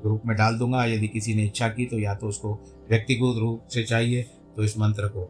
ग्रुप 0.03 0.22
में 0.26 0.37
डाल 0.37 0.59
दूँगा। 0.59 0.85
यदि 0.87 1.09
किसी 1.09 1.35
ने 1.35 1.44
इच्छा 1.46 1.68
की 1.68 1.87
तो 1.87 1.98
या 1.98 2.14
तो 2.14 2.29
उसको 2.29 2.53
व्यक्तिगत 2.90 3.38
रूप 3.40 3.68
से 3.72 3.83
चाहिए 3.85 4.22
तो 4.57 4.64
इस 4.64 4.76
मंत्र 4.79 5.09
को 5.09 5.29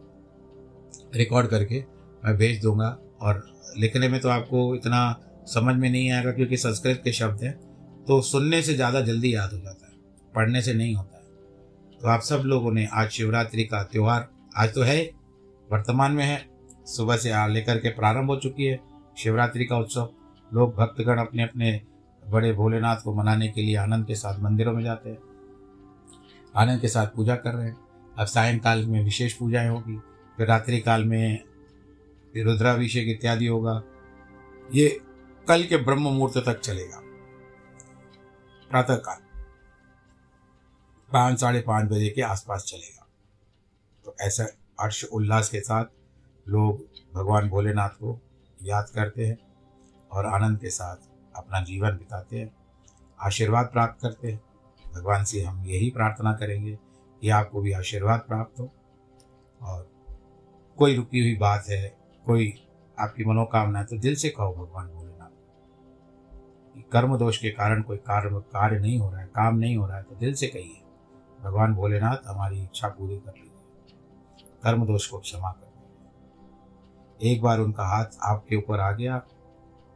रिकॉर्ड 1.15 1.47
करके 1.47 1.79
मैं 2.23 2.35
भेज 2.37 2.61
दूँगा। 2.61 2.97
और 3.21 3.45
लिखने 3.77 4.09
में 4.09 4.19
तो 4.21 4.29
आपको 4.29 4.75
इतना 4.75 5.03
समझ 5.47 5.75
में 5.75 5.89
नहीं 5.89 6.11
आएगा, 6.11 6.31
क्योंकि 6.31 6.57
संस्कृत 6.57 7.01
के 7.03 7.11
शब्द 7.13 7.43
हैं 7.43 7.53
तो 8.05 8.21
सुनने 8.23 8.61
से 8.61 8.73
ज़्यादा 8.73 9.01
जल्दी 9.03 9.35
याद 9.35 9.53
हो 9.53 9.59
जाता 9.59 9.85
है, 9.85 9.93
पढ़ने 10.33 10.61
से 10.61 10.73
नहीं 10.73 10.95
होता 10.95 11.17
है। 11.17 11.99
तो 11.99 12.07
आप 12.07 12.21
सब 12.23 12.43
लोगों 12.45 12.71
ने 12.73 12.87
आज 12.93 13.09
शिवरात्रि 13.11 13.63
का 13.65 13.83
त्यौहार, 13.83 14.27
आज 14.57 14.73
तो 14.75 14.81
है, 14.83 15.03
वर्तमान 15.69 16.11
में 16.11 16.25
है 16.25 16.49
सुबह 16.85 17.17
से 17.17 17.47
लेकर 17.47 17.77
के 17.77 17.89
प्रारंभ 17.89 18.29
हो 18.29 18.35
चुकी 18.35 18.65
है 18.65 18.79
शिवरात्रि 19.17 19.65
का 19.65 19.77
उत्सव। 19.77 20.13
लोग 20.53 20.75
भक्तगण 20.75 21.17
अपने 21.17 21.43
अपने 21.43 21.81
बड़े 22.27 22.53
भोलेनाथ 22.53 22.97
को 23.03 23.13
मनाने 23.13 23.47
के 23.47 23.61
लिए 23.61 23.75
आनंद 23.75 24.07
के 24.07 24.15
साथ 24.15 24.39
मंदिरों 24.39 24.73
में 24.73 24.83
जाते 24.83 25.09
हैं। 25.09 25.17
आनंद 26.55 26.81
के 26.81 26.87
साथ 26.87 27.07
पूजा 27.07 27.35
कर 27.35 27.53
रहे 27.53 27.67
हैं। 27.67 27.77
अब 28.19 28.25
सायंकाल 28.25 28.85
में 28.85 29.03
विशेष 29.03 29.33
पूजाएँ 29.33 29.69
होगी। 29.69 29.97
फिर 30.37 30.47
रात्रि 30.47 30.79
काल 30.79 31.05
में 31.05 31.43
रुद्राभिषेक 32.37 33.07
इत्यादि 33.07 33.47
होगा। 33.47 33.83
ये 34.73 35.01
कल 35.47 35.63
के 35.63 35.77
ब्रह्म 35.77 36.01
मुहूर्त 36.01 36.37
तक 36.37 36.59
चलेगा। 36.59 37.01
प्रातः 38.69 38.95
काल 38.95 39.17
पाँच, 41.13 41.39
साढ़े 41.39 41.61
पाँच 41.61 41.89
बजे 41.89 42.09
के 42.09 42.21
आसपास 42.21 42.63
चलेगा। 42.63 43.07
तो 44.05 44.15
ऐसा 44.21 44.47
हर्ष 44.81 45.03
उल्लास 45.03 45.49
के 45.49 45.59
साथ 45.59 45.85
लोग 46.45 46.85
भगवान 47.13 47.49
भोलेनाथ 47.49 47.89
को 47.95 48.19
याद 48.59 48.89
करते 48.95 49.25
हैं 49.25 49.37
और 50.11 50.25
आनंद 50.25 50.59
के 50.59 50.69
साथ 50.69 51.09
अपना 51.35 51.61
जीवन 51.63 51.97
बिताते 51.97 52.39
हैं, 52.39 52.51
आशीर्वाद 53.19 53.65
प्राप्त 53.65 54.01
करते 54.01 54.31
हैं। 54.31 54.41
भगवान 54.85 55.23
से 55.23 55.41
हम 55.41 55.63
यही 55.65 55.89
प्रार्थना 55.89 56.33
करेंगे 56.33 56.77
कि 57.21 57.29
आपको 57.29 57.61
भी 57.61 57.71
आशीर्वाद 57.71 58.23
प्राप्त 58.27 58.59
हो। 58.59 58.69
और 59.61 59.89
कोई 60.77 60.95
रुकी 60.95 61.19
हुई 61.19 61.35
बात 61.37 61.65
है, 61.69 61.87
कोई 62.25 62.53
आपकी 62.97 63.25
मनोकामना 63.25 63.79
है 63.79 63.85
तो 63.85 63.97
दिल 63.97 64.15
से 64.15 64.29
कहो 64.29 64.53
भगवान 64.55 64.87
भोलेनाथ। 64.87 65.29
कर्म 66.91 67.17
दोष 67.17 67.37
के 67.37 67.49
कारण 67.51 67.81
कोई 67.81 67.97
कार्य 67.99 68.41
कार्य 68.53 68.79
नहीं 68.79 68.97
हो 68.99 69.09
रहा 69.09 69.21
है, 69.21 69.27
काम 69.27 69.57
नहीं 69.57 69.75
हो 69.77 69.87
रहा 69.87 69.97
है 69.97 70.03
तो 70.03 70.15
दिल 70.15 70.33
से 70.33 70.47
कहिए, 70.47 70.81
भगवान 71.39 71.73
भोलेनाथ 71.75 72.27
हमारी 72.27 72.63
इच्छा 72.63 72.87
पूरी 72.89 73.17
कर 73.17 73.31
लीजिए। 73.31 73.49
कर्म 74.63 74.85
दोष 74.85 75.07
को 75.07 75.19
क्षमा 75.19 75.51
कर 75.51 75.70
एक 77.21 77.41
बार 77.41 77.59
उनका 77.59 77.85
हाथ 77.85 78.05
आपके 78.23 78.55
ऊपर 78.55 78.79
आ 78.79 78.91
गया, 78.91 79.21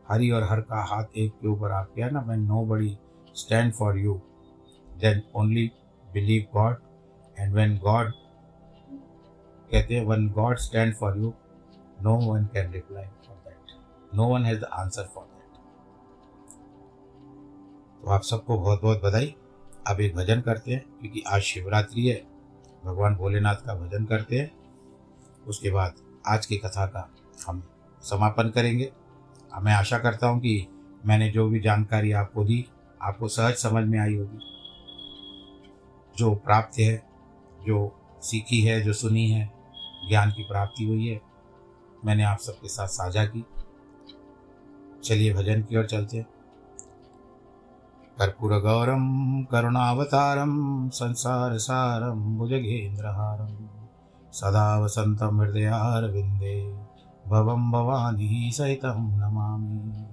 हरी 0.10 0.30
और 0.32 0.44
हर 0.44 0.62
का 0.62 0.84
हाथ 0.84 1.18
एक 1.18 1.32
के 1.32 1.48
ऊपर 1.48 1.72
आ 1.72 1.82
गया 1.84 2.10
ना, 2.10 2.22
मैं 2.22 2.38
nobody 2.66 2.98
stand 3.36 3.74
for 3.74 3.98
you. 3.98 4.22
Then 5.00 5.22
only 5.36 5.72
believe 6.14 6.46
God, 6.54 6.78
and 7.40 7.54
when 7.56 7.78
God 7.78 8.12
कहते 9.72 9.96
हैं 9.96 10.06
one 10.06 10.30
God 10.30 10.58
stand 10.58 10.96
for 10.96 11.18
you, 11.18 11.34
no 12.02 12.16
one 12.34 12.46
can 12.46 12.72
reply 12.72 13.06
for 13.06 13.38
that. 13.38 14.16
No 14.16 14.28
one 14.28 14.46
has 14.46 14.60
the 14.60 14.64
answer 14.64 15.10
for 15.16 15.24
that. 15.24 15.58
तो 18.02 18.12
आप 18.12 18.22
सबको 18.22 18.58
बहुत 18.58 18.82
बहुत 18.82 19.02
बधाई। 19.04 19.36
अब 19.88 20.00
एक 20.02 20.16
भजन 20.16 20.42
करते 20.42 20.72
हैं, 20.72 20.86
क्योंकि 21.02 21.24
आज 21.28 21.42
शिवरात्रि 21.42 22.08
है, 22.08 22.22
भगवान 22.86 23.16
भोलेनाथ 23.16 23.56
का 23.56 23.76
भजन 23.76 24.06
करते 24.06 24.40
हैं। 24.40 24.52
उसके 25.48 25.72
बाद 25.72 25.94
आज 26.28 26.46
की 26.46 26.58
कथा 26.58 26.86
का 26.86 27.10
हम 27.48 27.64
समापन 28.02 28.50
करेंगे। 28.50 28.92
मैं 29.62 29.74
आशा 29.74 29.98
करता 30.00 30.28
हूँ 30.28 30.40
कि 30.40 30.68
मैंने 31.06 31.30
जो 31.30 31.48
भी 31.48 31.60
जानकारी 31.60 32.12
आपको 32.12 32.44
दी, 32.44 32.66
आपको 33.02 33.28
सहज 33.28 33.56
समझ 33.56 33.86
में 33.86 34.00
आई 34.00 34.16
होगी। 34.16 34.40
जो 36.18 36.36
प्राप्त 36.36 36.80
है, 36.80 37.08
जो 37.68 38.00
सीखी 38.22 38.62
है, 38.62 38.82
जो 38.82 38.94
सुनी 38.94 39.30
है, 39.30 39.54
ज्ञान 40.10 40.32
की 40.32 40.44
प्राप्ति 40.44 40.84
हुई 40.84 41.08
है, 41.08 41.22
मैंने 42.06 42.24
आप 42.24 42.38
सबके 42.40 42.68
साथ 42.68 42.88
साझा 42.88 43.26
की। 43.26 43.46
चलिए 45.04 45.34
भजन 45.34 45.64
की 45.64 45.78
ओर 45.78 45.86
चलते 45.86 46.18
हैं। 46.18 46.26
कर्पूरगौरं 48.20 49.44
करुणावतारं 49.44 50.90
संसारसारं 50.90 52.38
भुजगेन्द्रहारं 52.38 53.70
सदा 54.32 54.80
वसन्तं 54.80 55.40
हृदयारविन्दे 55.40 56.86
भवं 57.28 57.72
भवानी 57.72 58.52
सहितं 58.52 59.18
नमामि। 59.18 60.06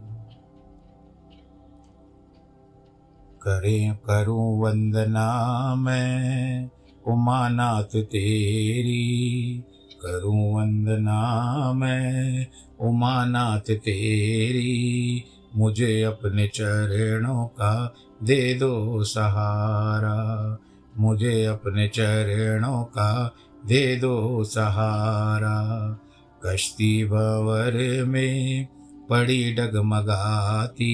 करें 3.43 3.97
करूँ 3.97 4.63
वंदना 4.63 5.75
मैं, 5.75 6.69
उमानाथ 7.07 8.03
तेरी। 8.03 9.59
करूँ 10.07 10.55
वंदना 10.55 11.73
मैं, 11.73 12.47
उमानाथ 12.81 13.61
तेरी। 13.61 15.25
मुझे 15.57 16.03
अपने 16.03 16.49
चरणों 16.49 17.47
का 17.47 17.95
दे 18.23 18.55
दो 18.55 19.05
सहारा। 19.05 20.59
मुझे 20.99 21.45
अपने 21.45 21.89
चरणों 21.89 22.85
का 22.85 23.35
दे 23.67 23.97
दो 23.97 24.45
सहारा। 24.45 25.99
कश्ती 26.47 27.05
भवर 27.05 28.05
में 28.05 28.67
पड़ी 29.11 29.53
डगमगाती। 29.53 30.93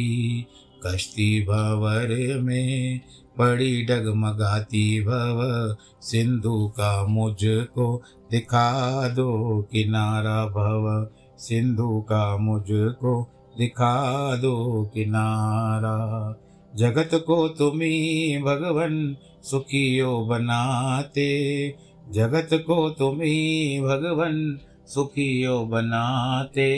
कश्ती 0.86 1.42
भवर 1.42 2.38
में 2.40 3.00
पड़ी 3.38 3.84
डगमगाती। 3.84 5.00
भव 5.04 5.76
सिंधु 6.00 6.68
का 6.68 7.06
मुझको 7.06 8.02
दिखा 8.30 9.08
दो 9.08 9.62
किनारा। 9.72 10.46
भव 10.46 11.08
सिंधु 11.38 12.00
का 12.00 12.36
मुझको 12.36 13.30
दिखा 13.58 14.36
दो 14.36 14.84
किनारा। 14.94 16.36
जगत 16.76 17.10
को 17.14 17.48
तुम्ही 17.48 18.38
भगवन 18.38 19.16
सुखियो 19.42 20.18
बनाते। 20.18 21.68
जगत 22.10 22.48
को 22.52 22.90
तुम्ही 22.90 23.80
भगवन 23.80 24.58
सुखियो 24.88 25.60
बनाते, 25.64 26.68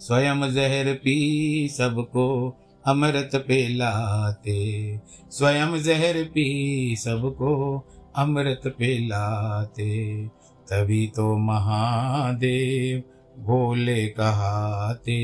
स्वयं 0.00 0.54
जहर 0.54 0.94
पी 0.94 1.68
सबको 1.68 2.56
अमृत 2.86 3.30
पिलाते। 3.34 5.00
स्वयं 5.30 5.82
जहर 5.82 6.24
पी 6.24 6.96
सबको 6.98 7.84
अमृत 8.16 8.60
पिलाते। 8.66 10.26
तभी 10.70 11.06
तो 11.06 11.36
महादेव 11.38 13.02
भोले 13.42 14.06
कहाते। 14.06 15.18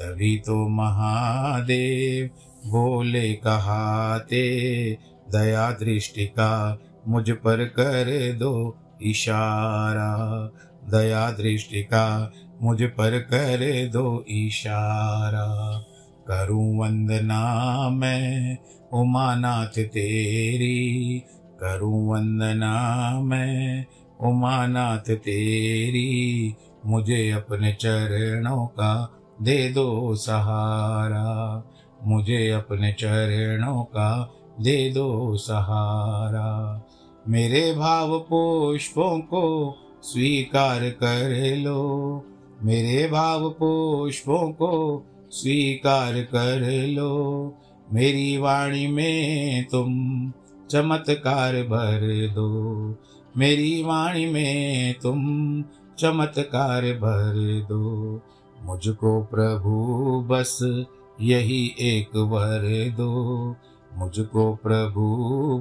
तभी 0.00 0.36
तो 0.36 0.68
महादेव 0.68 2.26
भोले 2.70 3.32
कहाते, 3.32 4.42
दया 5.32 5.70
दृष्टि 5.70 6.26
का 6.26 6.78
मुझ 7.08 7.30
पर 7.30 7.64
कर 7.64 8.32
दो 8.32 8.76
इशारा। 9.02 10.50
दया 10.88 11.30
दृष्टि 11.30 11.82
का 11.82 12.32
मुझ 12.62 12.82
पर 12.82 13.18
कर 13.18 13.90
दो 13.92 14.24
इशारा। 14.28 15.78
करूँ 16.30 16.78
वंदना 16.78 17.90
मैं, 17.90 18.58
उमानाथ 18.92 19.84
तेरी। 19.84 21.18
करूँ 21.60 22.10
वंदना 22.10 23.10
मैं, 23.20 23.86
उमानाथ 24.20 25.16
तेरी। 25.16 26.54
मुझे 26.86 27.30
अपने 27.30 27.72
चरणों 27.72 28.66
का 28.66 29.12
दे 29.42 29.68
दो 29.68 30.14
सहारा। 30.14 31.62
मुझे 32.04 32.50
अपने 32.50 32.92
चरणों 32.92 33.82
का 33.82 34.32
दे 34.60 34.90
दो 34.90 35.36
सहारा। 35.36 36.82
मेरे 37.28 37.74
भाव 37.74 38.18
पुष्पों 38.18 39.20
को 39.20 39.76
स्वीकार 40.02 40.90
कर 40.90 41.56
लो। 41.56 42.24
मेरे 42.62 43.08
भाव 43.08 43.50
पुष्पों 43.50 44.52
को 44.52 45.04
स्वीकार 45.30 46.12
कर 46.12 46.86
लो। 46.86 47.54
मेरी 47.92 48.36
वाणी 48.36 48.86
में 48.86 49.64
तुम 49.64 49.88
चमत्कार 50.70 51.54
भर 51.54 52.28
दो। 52.34 52.58
मेरी 53.36 53.82
वाणी 53.82 54.26
में 54.26 54.94
तुम 54.94 55.20
चमत्कार 55.98 56.82
भर 56.82 57.66
दो। 57.68 58.20
मुझको 58.62 59.22
प्रभु, 59.22 59.74
बस 60.30 60.84
यही 61.20 61.74
एक 61.80 62.16
वर 62.16 62.94
दो। 62.96 63.56
मुझको 63.96 64.54
प्रभु, 64.54 65.06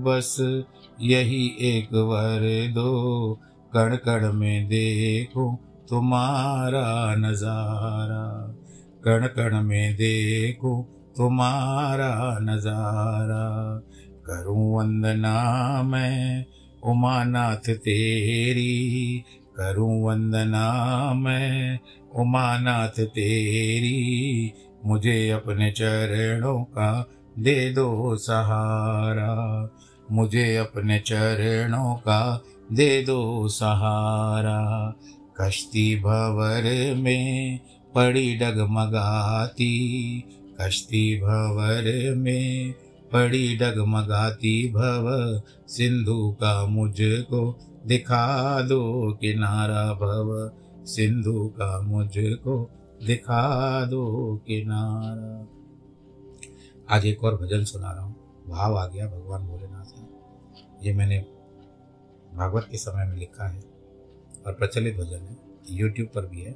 बस 0.08 0.62
यही 1.02 1.58
एक 1.62 1.86
वर 1.86 2.72
दो। 2.72 3.38
कण 3.74 3.96
कण 3.96 4.34
में 4.34 4.66
देखो 4.66 5.60
तुम्हारा 5.90 7.16
नज़ारा। 7.16 8.56
कण 9.04 9.28
कण 9.28 9.62
में 9.62 9.94
देखो 9.94 10.90
तुम्हारा 11.18 12.38
नज़ारा। 12.42 13.82
करूँ 14.30 14.78
वंदना 14.78 15.82
मैं, 15.84 16.46
उमानाथ 16.84 17.70
तेरी। 17.70 19.24
करूँ 19.58 20.04
वंदना 20.04 21.14
मैं, 21.14 21.80
उमानाथ 22.16 23.06
तेरी। 23.06 24.54
मुझे 24.86 25.30
अपने 25.30 25.72
चरणों 25.72 26.64
का 26.64 27.10
दे 27.40 27.72
दो 27.72 28.16
सहारा। 28.16 29.70
मुझे 30.12 30.56
अपने 30.56 31.00
चरणों 31.00 31.96
का 31.96 32.44
दे 32.72 33.04
दो 33.04 33.48
सहारा। 33.48 34.94
कश्ती 35.42 36.00
भवर 36.00 36.96
में 36.96 37.60
पड़ी 37.96 38.36
डगमगाती। 38.36 39.74
कश्ती 40.62 41.22
भवर 41.22 42.16
में 42.16 42.74
पड़ी 43.14 43.58
डगमगाती। 43.58 44.72
भव 44.72 45.42
सिंधु 45.68 46.32
का 46.32 46.66
मुझको 46.66 47.60
दिखा 47.86 48.62
दो 48.62 49.14
किनारा। 49.22 49.94
भव 49.94 50.52
सिंधु 50.86 51.48
का 51.48 51.82
मुझको 51.82 52.72
दिखा 53.06 53.86
दो 53.86 54.36
किनारा। 54.48 55.48
आज 56.96 57.06
एक 57.06 57.24
और 57.24 57.36
भजन 57.36 57.64
सुना 57.64 57.92
रहा 57.92 58.04
हूँ। 58.04 58.16
भाव 58.50 58.78
आ 58.78 58.88
गया, 58.88 59.08
भगवान 59.08 59.48
भोलेनाथ 59.48 59.88
ये 60.86 60.94
मैंने 60.94 61.37
भागवत 62.38 62.68
के 62.72 62.78
समय 62.78 63.06
में 63.06 63.18
लिखा 63.18 63.48
है 63.48 63.60
और 64.48 64.54
प्रचलित 64.54 64.98
भजन 64.98 65.28
है 65.30 65.38
यूट्यूब 65.70 66.08
पर 66.08 66.26
भी 66.26 66.42
है। 66.42 66.52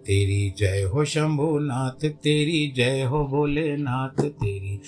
तेरी 0.00 0.54
जय 0.58 0.82
हो 0.82 1.04
शंभुनाथ, 1.04 2.08
तेरी 2.08 2.72
जय 2.76 3.02
हो 3.02 3.24
भोलेनाथ, 3.24 4.22
तेरी 4.22 4.80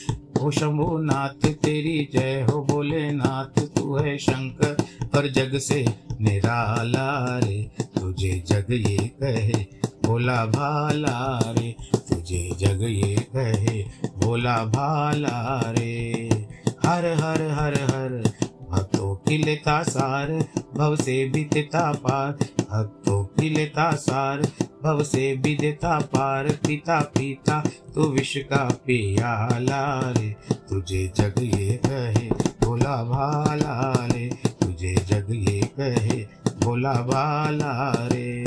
हो 0.43 0.51
शंभुनाथ, 0.51 1.53
तेरी 1.53 2.09
जय 2.13 2.47
हो 2.51 2.63
भोलेनाथ, 2.63 3.61
तू 3.61 3.97
है 3.97 4.19
शंकर 4.19 4.77
और 5.19 5.29
जग 5.29 5.59
से 5.59 5.85
निराला 6.21 7.39
रे। 7.39 7.71
तुझे 7.81 8.45
जग 8.47 8.67
ये 8.71 9.09
कहे, 9.09 9.67
भोला 10.07 10.47
भाला 10.47 11.39
रे। 11.59 11.77
तुझे 11.95 12.51
जग 12.59 12.83
ये 12.83 13.17
कहे, 13.37 13.83
भोला 14.17 14.65
भाला 14.65 15.61
रे। 15.79 16.29
हर 16.87 17.07
हर 17.07 17.43
हर 17.43 17.75
हर 17.75 18.33
भक्तों 18.73 19.15
की 19.15 19.39
लेता 19.39 19.83
सार, 19.83 20.45
भव 20.77 20.97
से 20.97 21.25
भी 21.29 21.45
देता 21.45 21.93
पार। 21.93 22.33
भक्तों 22.61 23.25
की 23.25 23.51
लेता 23.51 23.91
सार, 23.91 24.41
भव 24.85 25.03
से 25.03 25.37
भी 25.37 25.57
देता 25.57 25.99
पार। 25.99 26.49
पिता 26.49 27.01
पिता, 27.01 27.63
तू 27.95 28.03
विश्व 28.03 28.41
का 28.41 28.69
पियाला 28.87 30.11
रे। 30.11 30.37
तुझे 30.69 31.13
जग 31.17 31.35
ये 31.39 31.81
कहे, 31.87 32.29
भोला 32.67 33.05
भाला 33.05 34.07
रे। 34.13 34.31
तुझे 34.47 34.95
जग 34.95 35.27
ये 35.31 35.61
कहे, 35.81 36.27
भोला 36.65 36.93
भाला 36.93 38.09
रे। 38.13 38.43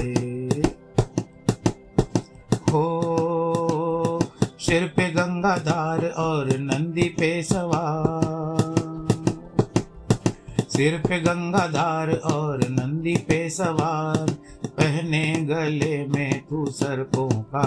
हो, 2.72 4.20
सिर 4.60 4.94
पे 4.98 5.12
गंगाधार 5.12 6.08
और 6.08 6.58
नंदी 6.58 7.10
पे 7.10 7.44
सवार। 7.44 8.25
सिर 10.76 10.98
पे 10.98 11.20
गंगाधार 11.20 12.10
और 12.26 12.62
नंदी 12.70 13.16
पे 13.18 13.38
सवार, 13.50 14.32
पहने 14.68 15.22
गले 15.46 16.06
में 16.08 16.42
तू 16.42 16.66
सरकों 16.72 17.30
का 17.30 17.64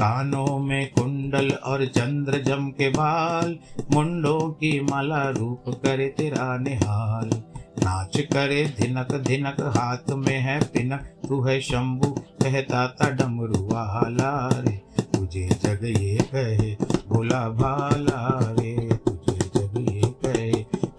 कानों 0.00 0.58
में 0.58 0.90
कुंडल 0.92 1.50
और 1.50 1.84
चंद्र 1.86 2.42
जम 2.42 2.68
के 2.70 2.88
बाल, 2.88 3.56
मुंडों 3.92 4.40
की 4.52 4.80
माला 4.80 5.22
रूप 5.30 5.64
करे 5.84 6.08
तेरा 6.08 6.56
निहाल। 6.58 7.30
नाच 7.84 8.20
करे 8.32 8.64
धिनक 8.78 9.14
धिनक, 9.28 9.60
हाथ 9.76 10.12
में 10.16 10.38
है 10.38 10.60
पिनक, 10.64 11.06
तू 11.28 11.42
है 11.42 11.60
शंभु, 11.60 12.10
कहता 12.42 12.86
था 12.88 13.10
डमरू 13.10 13.64
वाला 13.64 14.48
रे 14.58 14.76
तुझे 15.14 15.48
जग 15.64 15.84
ये 15.84 16.18
कहे, 16.34 16.74
भोला 17.08 17.48
भाला 17.50 18.38
रे 18.60 18.73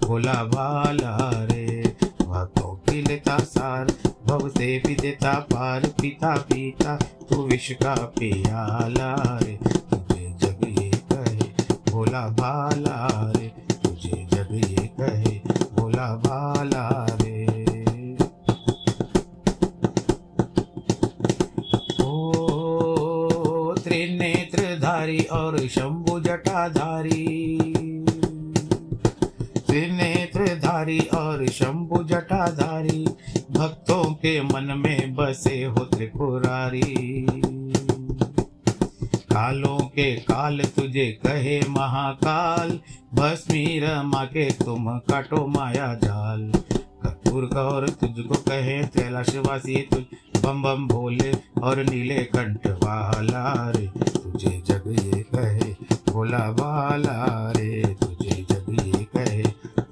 भोला 0.06 0.34
भाला 0.44 1.18
रे 1.46 1.82
भक्तों 2.22 2.74
की 2.76 3.02
लेता 3.02 3.38
सार 3.38 3.88
भव 4.28 4.50
से 4.50 4.68
भी 4.88 4.96
देता 4.96 5.34
पार, 5.54 5.88
पिता 6.02 6.36
पिता, 6.36 6.96
तू 7.30 7.42
विश्व 7.44 7.74
का 7.74 7.96
पियाला 7.96 9.40
रे। 9.42 9.58
तुझे 9.66 10.36
जग 10.38 10.82
ये 10.82 10.90
कहे, 11.12 11.50
भोला 11.92 12.28
भाला 12.30 13.08
रे 13.36 13.48
तुझे 13.84 14.28
जग 14.34 14.56
ये 14.56 14.88
कहे, 15.02 15.40
भोला 15.74 16.16
भाला 16.16 17.06
रे 17.22 17.46
त्रिनेत्रधारी 23.84 25.20
और 25.32 25.58
शंभु 25.68 26.20
जटाधारी। 26.20 27.85
त्रिनेत्रधारी 30.86 31.00
और 31.18 31.46
शंभु 31.48 32.04
जटाधारी, 32.04 33.06
भक्तों 33.52 34.04
के 34.14 34.42
मन 34.42 34.74
में 34.78 35.16
बसे 35.16 35.64
हो 35.64 35.86
त्रिपुरारी। 35.86 37.26
कालों 39.32 39.78
के 39.88 40.16
काल 40.16 40.62
तुझे 40.76 41.06
कहे 41.26 41.60
महाकाल 41.70 42.80
भस्मी 43.14 43.80
रमा 43.80 44.24
के 44.26 44.50
तुम 44.64 44.90
काटो 45.10 45.46
माया 45.48 45.94
जाल। 45.96 46.52
कपूर 47.04 47.46
गौर 47.46 47.90
तुझको 47.90 48.36
कहे 48.42 48.82
कैलाशवासी, 48.88 49.76
तुझ 49.94 50.04
बम 50.44 50.62
बम 50.64 50.88
भोले 50.88 51.32
और 51.64 51.84
नीले 51.84 52.24
कंठ 52.36 52.68
वाला 52.84 53.72
रे। 53.72 53.88
तुझे 53.98 54.62
जग 54.68 54.84
ये 54.90 55.22
कहे 55.36 55.74
भोला 56.12 56.50
वाला 56.50 57.52
रे, 57.58 57.82
तुझे 57.94 58.15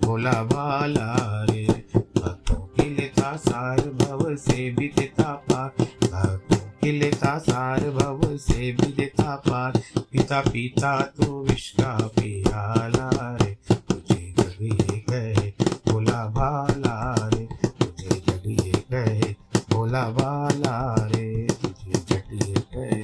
भोला 0.03 0.31
भाला 0.31 1.15
रे। 1.49 1.65
भक्तों 1.95 2.55
की 2.55 2.89
लेता 2.95 3.35
सार 3.35 3.79
भव 3.79 4.35
से 4.35 4.69
भी 4.71 4.87
देता 4.87 5.33
पार। 5.33 5.83
भक्तों 6.03 6.57
की 6.57 6.91
लेता 6.99 7.37
सार 7.37 7.89
भव 7.89 8.37
से 8.37 8.71
भी 8.71 8.93
देता 8.93 9.35
पार। 9.35 9.73
पिता 10.11 10.41
पिता 10.41 11.01
तू 11.01 11.45
विश्व 11.49 11.83
का 11.83 12.07
पियाला 12.07 13.37
रे। 13.41 13.57
तुझे 13.71 14.35
ये 14.61 14.99
कहे 14.99 15.53
भोला 15.91 16.25
भाला 16.27 17.29
रे। 17.33 17.47
तुझे 17.65 18.51
ये 18.51 18.73
कहे 18.93 19.35
भोला 19.71 20.09
भाला 20.09 20.95
रे। 21.15 21.47
तुझे 21.61 22.21
ये 22.33 22.53
कहे 22.75 23.03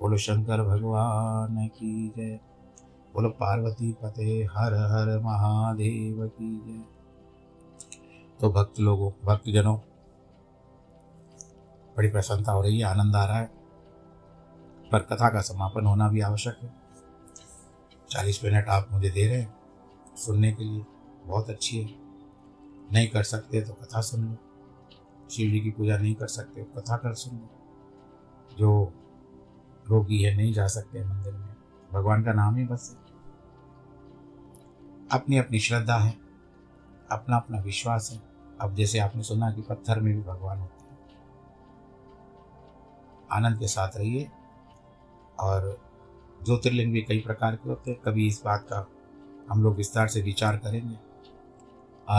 बोलो 0.00 0.16
शंकर 0.16 0.62
भगवान 0.62 1.66
की 1.66 2.12
जय। 2.16 2.40
बोलो 3.14 3.28
पार्वती 3.28 3.92
पते 3.92 4.22
हर 4.22 4.74
हर 4.74 5.22
महादेव 5.24 6.26
की 6.26 6.62
जय। 6.66 6.82
तो 8.40 8.52
भक्त 8.52 8.80
लोगों, 8.80 9.12
भक्तजनों 9.24 9.78
बड़ी 11.96 12.08
प्रसन्नता 12.08 12.52
हो 12.52 12.62
रही 12.62 12.78
है, 12.78 12.84
आनंद 12.84 13.16
आ 13.16 13.24
रहा 13.24 13.38
है। 13.38 13.50
पर 14.92 14.98
कथा 14.98 15.28
का 15.28 15.40
समापन 15.40 15.86
होना 15.86 16.08
भी 16.08 16.20
आवश्यक 16.20 16.58
है। 16.62 16.74
चालीस 18.10 18.44
मिनट 18.44 18.68
आप 18.68 18.88
मुझे 18.92 19.10
दे 19.10 19.26
रहे 19.26 19.40
हैं, 19.40 19.54
सुनने 20.16 20.52
के 20.52 20.64
लिए 20.64 20.86
बहुत 21.24 21.50
अच्छी 21.50 21.82
है। 21.82 21.90
नहीं 22.92 23.08
कर 23.08 23.22
सकते 23.22 23.60
तो 23.60 23.72
कथा 23.72 24.00
सुन 24.00 24.24
लो। 24.24 24.36
शिव 25.30 25.50
जी 25.50 25.60
की 25.60 25.70
पूजा 25.70 25.98
नहीं 25.98 26.14
कर 26.14 26.26
सकते 26.26 26.62
तो 26.62 26.80
कथा 26.80 26.96
कर 26.96 27.14
सुन 27.14 27.36
लो। 27.36 27.50
जो 28.58 28.92
रोगी 29.88 30.22
है, 30.22 30.36
नहीं 30.36 30.52
जा 30.52 30.66
सकते 30.66 31.04
मंदिर 31.04 31.34
में। 31.34 31.56
भगवान 31.92 32.24
का 32.24 32.32
नाम 32.32 32.56
ही 32.56 32.64
बस 32.64 32.90
है। 32.90 33.06
अपनी 35.12 35.38
अपनी 35.38 35.58
श्रद्धा 35.58 35.96
है 35.96 36.18
अपना 37.10 37.36
अपना 37.36 37.60
विश्वास 37.60 38.10
है। 38.12 38.22
अब 38.60 38.74
जैसे 38.74 38.98
आपने 38.98 39.22
सुना 39.22 39.50
कि 39.50 39.62
पत्थर 39.62 40.00
में 40.00 40.14
भी 40.14 40.22
भगवान 40.22 40.58
होते 40.58 40.74
हैं। 40.74 40.75
आनंद 43.32 43.58
के 43.58 43.66
साथ 43.66 43.96
रहिए। 43.96 44.28
और 45.40 45.78
ज्योतिर्लिंग 46.44 46.92
भी 46.92 47.00
कई 47.02 47.18
प्रकार 47.18 47.56
के 47.56 47.68
होते 47.68 47.90
हैं। 47.90 48.00
कभी 48.00 48.26
इस 48.26 48.42
बात 48.44 48.62
का 48.62 48.86
हम 49.50 49.62
लोग 49.62 49.76
विस्तार 49.76 50.08
से 50.08 50.22
विचार 50.22 50.56
करेंगे। 50.56 50.96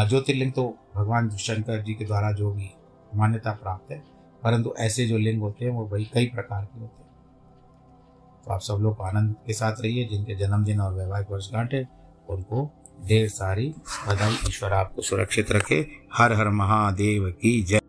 ज्योतिर्लिंग 0.10 0.52
तो 0.54 0.76
भगवान 0.96 1.30
शंकर 1.30 1.82
जी 1.82 1.94
के 1.94 2.06
द्वारा 2.06 2.32
जो 2.32 2.52
भी 2.52 2.70
मान्यता 3.16 3.52
प्राप्त 3.52 3.92
है, 3.92 4.00
परंतु 4.44 4.74
ऐसे 4.80 5.06
जो 5.08 5.18
लिंग 5.18 5.42
होते 5.42 5.66
हैं, 5.66 5.72
वो 5.72 5.86
वही 5.86 6.06
कई 6.06 6.26
प्रकार 6.26 6.66
के 6.66 6.80
होते 6.80 7.04
हैं। 7.04 7.08
तो 8.46 8.54
आप 8.54 8.62
सब 8.62 8.74
लोग 8.74 9.02
आनंद 9.02 9.36
के 9.48 9.54
साथ 9.54 9.82
रहिए, 9.82 10.08
जिनके 10.08 10.36
जन्मदिन 10.36 10.82
और 10.82 10.94
वैवाहिक 10.94 11.32
वर्षगांठ 11.32 11.74
है 11.74 11.88
उनको 12.30 12.70
ढेर 13.06 13.30
सारी 13.30 13.70
बधाई। 14.08 14.38
ईश्वर 14.48 14.74
आपको 14.74 15.02
सुरक्षित 15.02 15.52
रखे। 15.52 15.88
हर 16.14 16.34
हर 16.34 16.50
महादेव 16.50 17.32
की 17.32 17.62
जय। 17.64 17.87